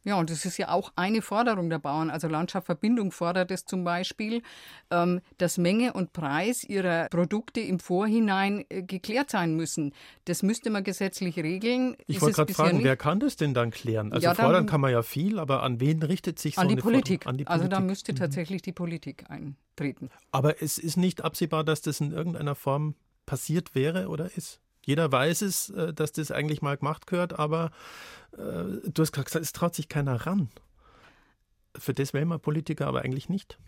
Ja, 0.05 0.19
und 0.19 0.31
das 0.31 0.47
ist 0.47 0.57
ja 0.57 0.71
auch 0.71 0.93
eine 0.97 1.21
Forderung 1.21 1.69
der 1.69 1.79
Bauern. 1.79 2.09
Also 2.11 2.27
Landschaftsverbindung 2.27 3.13
fordert 3.13 3.51
es 3.51 3.67
zum 3.67 3.85
Beispiel, 3.85 4.43
ähm, 4.91 5.21
dass 5.37 5.59
Menge 5.59 5.93
und 5.93 6.15
Preis 6.15 6.65
ihrer 6.65 7.09
Produkte 7.09 7.61
im 7.61 7.79
Vorhinein 7.81 8.65
äh, 8.71 8.83
geklärt 8.83 9.31
sein 9.31 9.57
müssen. 9.57 9.93
Das 10.25 10.43
müsste 10.43 10.71
man 10.71 10.85
gesetzlich 10.85 11.37
regeln. 11.37 11.97
Ich 12.07 12.23
wollte 12.23 12.37
gerade 12.37 12.55
fragen, 12.55 12.77
nicht? 12.79 12.85
wer 12.85 12.97
kann 12.97 13.21
das 13.21 13.37
denn 13.37 13.53
dann 13.53 13.71
klären? 13.71 14.13
Also 14.13 14.25
ja, 14.25 14.35
fordern 14.35 14.67
kann 14.67 14.81
man 14.81 14.91
ja 14.91 15.03
viel, 15.03 15.39
aber 15.39 15.63
an 15.63 15.81
wen 15.81 16.03
richtet 16.03 16.39
sich 16.39 16.55
so 16.55 16.63
an 16.63 16.69
die 16.69 16.75
eine 16.75 16.83
Politik. 16.83 17.27
An 17.27 17.37
die 17.37 17.45
Politik. 17.45 17.51
Also 17.51 17.69
da 17.69 17.81
müsste 17.81 18.13
mhm. 18.13 18.17
tatsächlich 18.17 18.63
die 18.63 18.73
Politik 18.73 19.25
eintreten. 19.29 20.09
Aber 20.33 20.63
es 20.63 20.79
ist 20.79 20.97
nicht 20.97 21.23
absehbar, 21.23 21.63
dass 21.63 21.83
das 21.83 22.01
in 22.01 22.13
irgendeiner 22.13 22.55
Form 22.55 22.95
passiert 23.27 23.75
wäre 23.75 24.09
oder 24.09 24.35
ist? 24.35 24.61
Jeder 24.85 25.11
weiß 25.11 25.43
es, 25.43 25.71
äh, 25.71 25.93
dass 25.93 26.13
das 26.13 26.31
eigentlich 26.31 26.63
mal 26.63 26.77
gemacht 26.77 27.07
gehört, 27.07 27.39
aber 27.39 27.71
äh, 28.33 28.39
du 28.39 29.03
hast 29.03 29.13
gerade 29.13 29.27
gesagt, 29.27 29.45
es 29.45 29.53
traut 29.53 29.75
sich 29.75 29.89
keiner 29.89 30.27
ran. 30.27 30.49
Für 31.77 31.95
das 31.95 32.13
wählen 32.13 32.29
wir 32.29 32.39
Politiker 32.39 32.87
aber 32.87 33.03
eigentlich 33.03 33.29
nicht. 33.29 33.59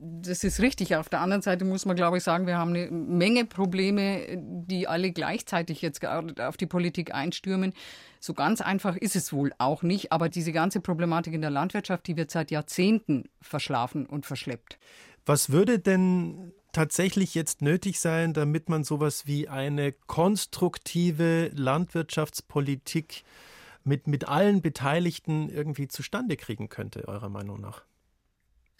Das 0.00 0.44
ist 0.44 0.60
richtig. 0.60 0.94
Auf 0.94 1.08
der 1.08 1.20
anderen 1.20 1.42
Seite 1.42 1.64
muss 1.64 1.84
man, 1.84 1.96
glaube 1.96 2.18
ich, 2.18 2.22
sagen, 2.22 2.46
wir 2.46 2.56
haben 2.56 2.70
eine 2.70 2.88
Menge 2.90 3.44
Probleme, 3.44 4.38
die 4.38 4.86
alle 4.86 5.10
gleichzeitig 5.10 5.82
jetzt 5.82 6.06
auf 6.06 6.56
die 6.56 6.66
Politik 6.66 7.12
einstürmen. 7.12 7.72
So 8.20 8.32
ganz 8.32 8.60
einfach 8.60 8.96
ist 8.96 9.16
es 9.16 9.32
wohl 9.32 9.52
auch 9.58 9.82
nicht. 9.82 10.12
Aber 10.12 10.28
diese 10.28 10.52
ganze 10.52 10.80
Problematik 10.80 11.34
in 11.34 11.40
der 11.40 11.50
Landwirtschaft, 11.50 12.06
die 12.06 12.16
wird 12.16 12.30
seit 12.30 12.52
Jahrzehnten 12.52 13.24
verschlafen 13.40 14.06
und 14.06 14.24
verschleppt. 14.24 14.78
Was 15.26 15.50
würde 15.50 15.80
denn 15.80 16.52
tatsächlich 16.72 17.34
jetzt 17.34 17.62
nötig 17.62 18.00
sein, 18.00 18.34
damit 18.34 18.68
man 18.68 18.84
sowas 18.84 19.26
wie 19.26 19.48
eine 19.48 19.92
konstruktive 19.92 21.50
Landwirtschaftspolitik 21.54 23.24
mit, 23.84 24.06
mit 24.06 24.28
allen 24.28 24.60
Beteiligten 24.60 25.48
irgendwie 25.48 25.88
zustande 25.88 26.36
kriegen 26.36 26.68
könnte, 26.68 27.08
eurer 27.08 27.28
Meinung 27.28 27.60
nach? 27.60 27.82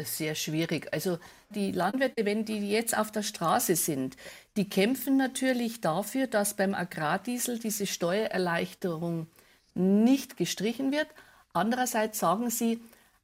Sehr 0.00 0.36
schwierig. 0.36 0.92
Also 0.92 1.18
die 1.50 1.72
Landwirte, 1.72 2.24
wenn 2.24 2.44
die 2.44 2.70
jetzt 2.70 2.96
auf 2.96 3.10
der 3.10 3.24
Straße 3.24 3.74
sind, 3.74 4.16
die 4.56 4.68
kämpfen 4.68 5.16
natürlich 5.16 5.80
dafür, 5.80 6.28
dass 6.28 6.54
beim 6.54 6.74
Agrardiesel 6.74 7.58
diese 7.58 7.86
Steuererleichterung 7.86 9.26
nicht 9.74 10.36
gestrichen 10.36 10.92
wird, 10.92 11.08
Andererseits 11.58 12.18
sagen 12.18 12.50
sie, 12.50 12.80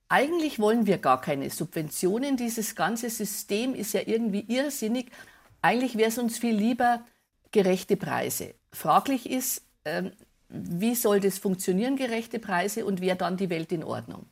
eigentlich 0.08 0.58
wollen 0.58 0.86
wir 0.86 0.98
gar 0.98 1.20
keine 1.20 1.50
Subventionen. 1.50 2.36
Dieses 2.36 2.74
ganze 2.74 3.10
System 3.10 3.74
ist 3.74 3.94
ja 3.94 4.02
irgendwie 4.06 4.44
irrsinnig. 4.48 5.10
Eigentlich 5.62 5.96
wäre 5.96 6.08
es 6.08 6.18
uns 6.18 6.38
viel 6.38 6.54
lieber 6.54 7.04
gerechte 7.52 7.96
Preise. 7.96 8.54
Fraglich 8.72 9.28
ist, 9.30 9.62
ähm, 9.84 10.12
wie 10.48 10.94
soll 10.94 11.20
das 11.20 11.38
funktionieren, 11.38 11.96
gerechte 11.96 12.38
Preise, 12.38 12.84
und 12.84 13.00
wäre 13.00 13.16
dann 13.16 13.36
die 13.36 13.50
Welt 13.50 13.72
in 13.72 13.82
Ordnung? 13.82 14.26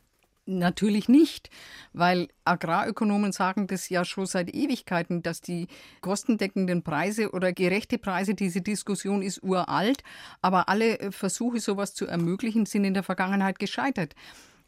Natürlich 0.45 1.07
nicht, 1.07 1.49
weil 1.93 2.27
Agrarökonomen 2.43 3.31
sagen 3.31 3.65
das 3.67 3.87
ja 3.87 4.03
schon 4.03 4.25
seit 4.25 4.53
Ewigkeiten, 4.53 5.23
dass 5.23 5.39
die 5.39 5.67
kostendeckenden 6.01 6.83
Preise 6.83 7.31
oder 7.31 7.53
gerechte 7.53 7.97
Preise, 7.97 8.35
diese 8.35 8.61
Diskussion 8.61 9.21
ist 9.21 9.41
uralt, 9.41 10.03
aber 10.41 10.67
alle 10.67 11.13
Versuche, 11.13 11.61
sowas 11.61 11.93
zu 11.93 12.07
ermöglichen, 12.07 12.65
sind 12.65 12.83
in 12.83 12.93
der 12.93 13.03
Vergangenheit 13.03 13.57
gescheitert. 13.57 14.15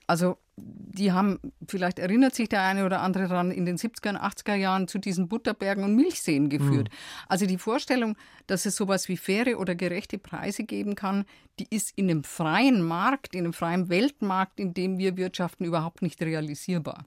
Also 0.07 0.37
die 0.57 1.11
haben, 1.11 1.39
vielleicht 1.67 1.99
erinnert 1.99 2.33
sich 2.33 2.47
der 2.47 2.61
eine 2.61 2.85
oder 2.85 3.01
andere 3.01 3.27
daran, 3.27 3.51
in 3.51 3.65
den 3.65 3.77
70er 3.77 4.09
und 4.09 4.17
80er 4.17 4.55
Jahren 4.55 4.87
zu 4.87 4.99
diesen 4.99 5.27
Butterbergen 5.27 5.83
und 5.83 5.95
Milchseen 5.95 6.49
geführt. 6.49 6.89
Mhm. 6.89 7.25
Also 7.27 7.45
die 7.45 7.57
Vorstellung, 7.57 8.15
dass 8.47 8.65
es 8.65 8.75
sowas 8.77 9.09
wie 9.09 9.17
faire 9.17 9.59
oder 9.59 9.75
gerechte 9.75 10.17
Preise 10.17 10.63
geben 10.63 10.95
kann, 10.95 11.25
die 11.59 11.67
ist 11.69 11.91
in 11.97 12.09
einem 12.09 12.23
freien 12.23 12.81
Markt, 12.81 13.35
in 13.35 13.41
einem 13.41 13.53
freien 13.53 13.89
Weltmarkt, 13.89 14.59
in 14.59 14.73
dem 14.73 14.97
wir 14.97 15.17
wirtschaften, 15.17 15.65
überhaupt 15.65 16.01
nicht 16.01 16.21
realisierbar. 16.21 17.05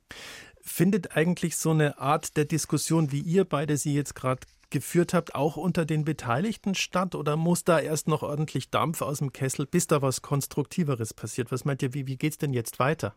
Findet 0.61 1.16
eigentlich 1.16 1.56
so 1.56 1.70
eine 1.70 1.98
Art 1.98 2.37
der 2.37 2.44
Diskussion, 2.44 3.12
wie 3.12 3.20
ihr 3.20 3.46
beide 3.46 3.78
sie 3.78 3.94
jetzt 3.94 4.14
gerade 4.14 4.46
geführt 4.70 5.14
habt, 5.14 5.34
auch 5.34 5.56
unter 5.56 5.87
den 5.87 6.04
Beteiligten 6.04 6.74
statt? 6.74 7.14
Oder 7.14 7.37
muss 7.37 7.64
da 7.64 7.80
erst 7.80 8.08
noch 8.08 8.22
ordentlich 8.22 8.68
Dampf 8.68 9.00
aus 9.00 9.18
dem 9.18 9.32
Kessel, 9.32 9.64
bis 9.64 9.87
da 9.87 10.02
was 10.02 10.20
Konstruktiveres 10.20 11.14
passiert? 11.14 11.50
Was 11.50 11.64
meint 11.64 11.82
ihr, 11.82 11.94
wie, 11.94 12.06
wie 12.06 12.18
geht 12.18 12.32
es 12.32 12.38
denn 12.38 12.52
jetzt 12.52 12.78
weiter? 12.78 13.14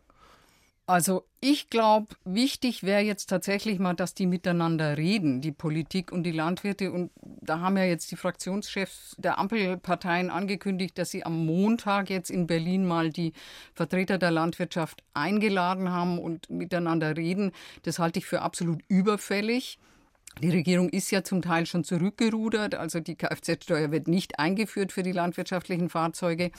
Also 0.86 1.24
ich 1.40 1.70
glaube, 1.70 2.08
wichtig 2.24 2.82
wäre 2.82 3.02
jetzt 3.02 3.26
tatsächlich 3.26 3.78
mal, 3.78 3.94
dass 3.94 4.14
die 4.14 4.26
miteinander 4.26 4.96
reden, 4.96 5.40
die 5.40 5.52
Politik 5.52 6.10
und 6.10 6.24
die 6.24 6.32
Landwirte. 6.32 6.90
Und 6.90 7.12
da 7.20 7.60
haben 7.60 7.76
ja 7.76 7.84
jetzt 7.84 8.10
die 8.10 8.16
Fraktionschefs 8.16 9.14
der 9.16 9.38
Ampelparteien 9.38 10.28
angekündigt, 10.28 10.98
dass 10.98 11.12
sie 11.12 11.24
am 11.24 11.46
Montag 11.46 12.10
jetzt 12.10 12.30
in 12.30 12.48
Berlin 12.48 12.84
mal 12.84 13.10
die 13.10 13.32
Vertreter 13.74 14.18
der 14.18 14.32
Landwirtschaft 14.32 15.04
eingeladen 15.14 15.90
haben 15.90 16.18
und 16.18 16.50
miteinander 16.50 17.16
reden. 17.16 17.52
Das 17.84 18.00
halte 18.00 18.18
ich 18.18 18.26
für 18.26 18.42
absolut 18.42 18.82
überfällig. 18.88 19.78
Die 20.40 20.50
Regierung 20.50 20.88
ist 20.88 21.10
ja 21.10 21.22
zum 21.22 21.42
Teil 21.42 21.66
schon 21.66 21.84
zurückgerudert, 21.84 22.74
also 22.74 23.00
die 23.00 23.16
Kfz-Steuer 23.16 23.90
wird 23.90 24.08
nicht 24.08 24.38
eingeführt 24.38 24.90
für 24.90 25.02
die 25.02 25.12
landwirtschaftlichen 25.12 25.90
Fahrzeuge. 25.90 26.50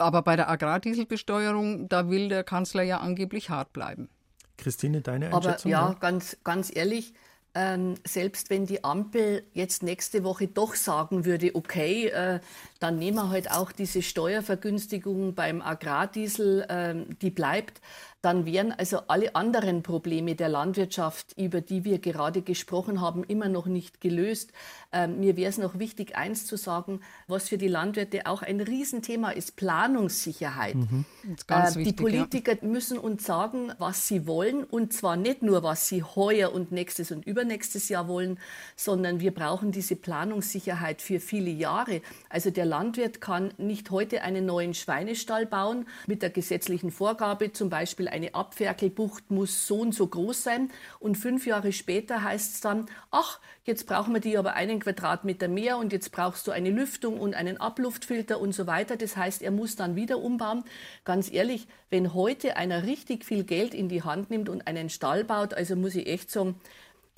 Aber 0.00 0.22
bei 0.22 0.36
der 0.36 0.48
Agrardieselbesteuerung, 0.48 1.88
da 1.88 2.08
will 2.08 2.28
der 2.28 2.42
Kanzler 2.42 2.82
ja 2.82 2.98
angeblich 3.00 3.50
hart 3.50 3.72
bleiben. 3.72 4.08
Christine, 4.56 5.02
deine 5.02 5.26
Einschätzung? 5.26 5.74
Aber 5.74 5.90
ja, 5.92 5.96
ganz, 5.98 6.38
ganz 6.42 6.74
ehrlich, 6.74 7.12
ähm, 7.54 7.94
selbst 8.06 8.48
wenn 8.50 8.66
die 8.66 8.84
Ampel 8.84 9.42
jetzt 9.52 9.82
nächste 9.82 10.22
Woche 10.24 10.46
doch 10.46 10.74
sagen 10.74 11.24
würde, 11.24 11.54
okay, 11.54 12.06
äh, 12.06 12.40
dann 12.80 12.98
nehmen 12.98 13.18
wir 13.18 13.28
halt 13.28 13.50
auch 13.50 13.72
diese 13.72 14.02
Steuervergünstigung 14.02 15.34
beim 15.34 15.62
Agrardiesel, 15.62 16.62
äh, 16.62 17.14
die 17.20 17.30
bleibt, 17.30 17.80
dann 18.22 18.44
wären 18.44 18.72
also 18.72 19.00
alle 19.08 19.34
anderen 19.34 19.82
Probleme 19.82 20.34
der 20.34 20.50
Landwirtschaft, 20.50 21.34
über 21.38 21.62
die 21.62 21.84
wir 21.84 21.98
gerade 21.98 22.42
gesprochen 22.42 23.00
haben, 23.00 23.24
immer 23.24 23.48
noch 23.48 23.66
nicht 23.66 24.00
gelöst. 24.00 24.52
Ähm, 24.92 25.20
mir 25.20 25.36
wäre 25.36 25.48
es 25.48 25.56
noch 25.56 25.78
wichtig, 25.78 26.16
eins 26.16 26.46
zu 26.46 26.56
sagen, 26.56 27.00
was 27.28 27.48
für 27.48 27.56
die 27.56 27.68
Landwirte 27.68 28.26
auch 28.26 28.42
ein 28.42 28.60
Riesenthema 28.60 29.30
ist, 29.30 29.56
Planungssicherheit. 29.56 30.74
Mhm. 30.74 31.06
Äh, 31.48 31.54
wichtig, 31.54 31.84
die 31.84 31.92
Politiker 31.92 32.52
ja. 32.60 32.68
müssen 32.68 32.98
uns 32.98 33.24
sagen, 33.24 33.72
was 33.78 34.06
sie 34.06 34.26
wollen 34.26 34.64
und 34.64 34.92
zwar 34.92 35.16
nicht 35.16 35.42
nur, 35.42 35.62
was 35.62 35.88
sie 35.88 36.02
heuer 36.02 36.52
und 36.52 36.72
nächstes 36.72 37.12
und 37.12 37.26
übernächstes 37.26 37.88
Jahr 37.88 38.06
wollen, 38.06 38.38
sondern 38.76 39.20
wir 39.20 39.32
brauchen 39.32 39.72
diese 39.72 39.96
Planungssicherheit 39.96 41.00
für 41.00 41.20
viele 41.20 41.50
Jahre. 41.50 42.02
Also 42.28 42.50
der 42.50 42.66
Landwirt 42.70 43.20
kann 43.20 43.52
nicht 43.58 43.90
heute 43.90 44.22
einen 44.22 44.46
neuen 44.46 44.72
Schweinestall 44.72 45.44
bauen 45.44 45.86
mit 46.06 46.22
der 46.22 46.30
gesetzlichen 46.30 46.90
Vorgabe, 46.90 47.52
zum 47.52 47.68
Beispiel 47.68 48.08
eine 48.08 48.34
Abferkelbucht 48.34 49.30
muss 49.30 49.66
so 49.66 49.80
und 49.80 49.94
so 49.94 50.06
groß 50.06 50.42
sein. 50.42 50.70
Und 51.00 51.18
fünf 51.18 51.46
Jahre 51.46 51.72
später 51.72 52.22
heißt 52.22 52.54
es 52.54 52.60
dann, 52.60 52.86
ach, 53.10 53.40
jetzt 53.64 53.86
brauchen 53.86 54.14
wir 54.14 54.20
die 54.20 54.38
aber 54.38 54.54
einen 54.54 54.80
Quadratmeter 54.80 55.48
mehr 55.48 55.76
und 55.76 55.92
jetzt 55.92 56.12
brauchst 56.12 56.46
du 56.46 56.52
eine 56.52 56.70
Lüftung 56.70 57.20
und 57.20 57.34
einen 57.34 57.58
Abluftfilter 57.58 58.40
und 58.40 58.54
so 58.54 58.66
weiter. 58.66 58.96
Das 58.96 59.16
heißt, 59.16 59.42
er 59.42 59.50
muss 59.50 59.76
dann 59.76 59.96
wieder 59.96 60.18
umbauen. 60.18 60.64
Ganz 61.04 61.30
ehrlich, 61.30 61.66
wenn 61.90 62.14
heute 62.14 62.56
einer 62.56 62.84
richtig 62.84 63.24
viel 63.24 63.44
Geld 63.44 63.74
in 63.74 63.88
die 63.88 64.04
Hand 64.04 64.30
nimmt 64.30 64.48
und 64.48 64.66
einen 64.66 64.88
Stall 64.88 65.24
baut, 65.24 65.52
also 65.52 65.74
muss 65.76 65.96
ich 65.96 66.06
echt 66.06 66.30
sagen, 66.30 66.54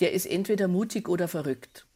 der 0.00 0.12
ist 0.12 0.26
entweder 0.26 0.66
mutig 0.66 1.08
oder 1.08 1.28
verrückt. 1.28 1.86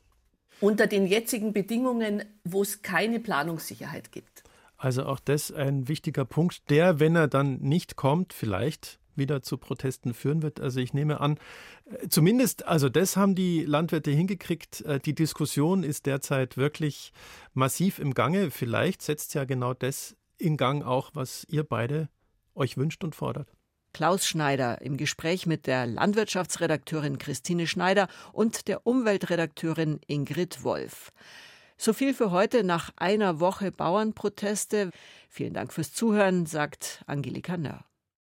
Unter 0.61 0.87
den 0.87 1.07
jetzigen 1.07 1.53
Bedingungen, 1.53 2.25
wo 2.45 2.63
es 2.63 2.83
keine 2.83 3.21
Planungssicherheit 3.21 4.13
gibt. 4.13 4.43
Also 4.79 5.05
auch 5.05 5.21
das 5.21 5.53
ein 5.53 5.89
wichtiger 5.89 6.25
Punkt, 6.25 6.71
der, 6.71 7.01
wenn 7.01 7.17
er 7.17 7.29
dann 7.29 7.59
nicht 7.61 7.97
kommt, 7.97 8.33
vielleicht 8.33 8.99
wieder 9.15 9.43
zu 9.43 9.57
Protesten 9.57 10.15
führen 10.15 10.43
wird. 10.43 10.61
Also 10.61 10.81
ich 10.81 10.93
nehme 10.93 11.21
an, 11.21 11.39
äh, 11.87 12.09
zumindest, 12.09 12.67
also 12.67 12.89
das 12.89 13.17
haben 13.17 13.35
die 13.35 13.65
Landwirte 13.65 14.11
hingekriegt. 14.11 14.83
Äh, 14.83 15.01
die 15.01 15.15
Diskussion 15.15 15.83
ist 15.83 16.07
derzeit 16.07 16.57
wirklich 16.57 17.13
massiv 17.55 17.99
im 17.99 18.15
Gange. 18.15 18.51
Vielleicht 18.51 19.03
setzt 19.03 19.35
ja 19.35 19.45
genau 19.45 19.75
das 19.75 20.17
in 20.39 20.57
Gang 20.57 20.85
auch, 20.85 21.11
was 21.15 21.47
ihr 21.49 21.65
beide 21.65 22.09
euch 22.55 22.77
wünscht 22.77 23.05
und 23.05 23.15
fordert. 23.15 23.56
Klaus 23.97 24.27
Schneider 24.27 24.83
im 24.83 24.99
Gespräch 24.99 25.47
mit 25.47 25.67
der 25.67 25.87
Landwirtschaftsredakteurin 25.87 27.17
Christine 27.17 27.67
Schneider 27.67 28.09
und 28.35 28.69
der 28.69 28.87
Umweltredakteurin 28.87 30.01
Ingrid 30.07 30.63
Wolf. 30.65 31.13
So 31.79 31.95
viel 31.95 32.13
für 32.13 32.31
heute 32.31 32.63
nach 32.63 32.91
einer 32.97 33.41
Woche 33.41 33.73
Bauernproteste. 33.73 34.91
Vielen 35.31 35.55
Dank 35.55 35.73
fürs 35.73 35.95
Zuhören, 35.95 36.45
sagt 36.45 37.05
Angelika 37.07 37.57
Nörr. 37.57 37.87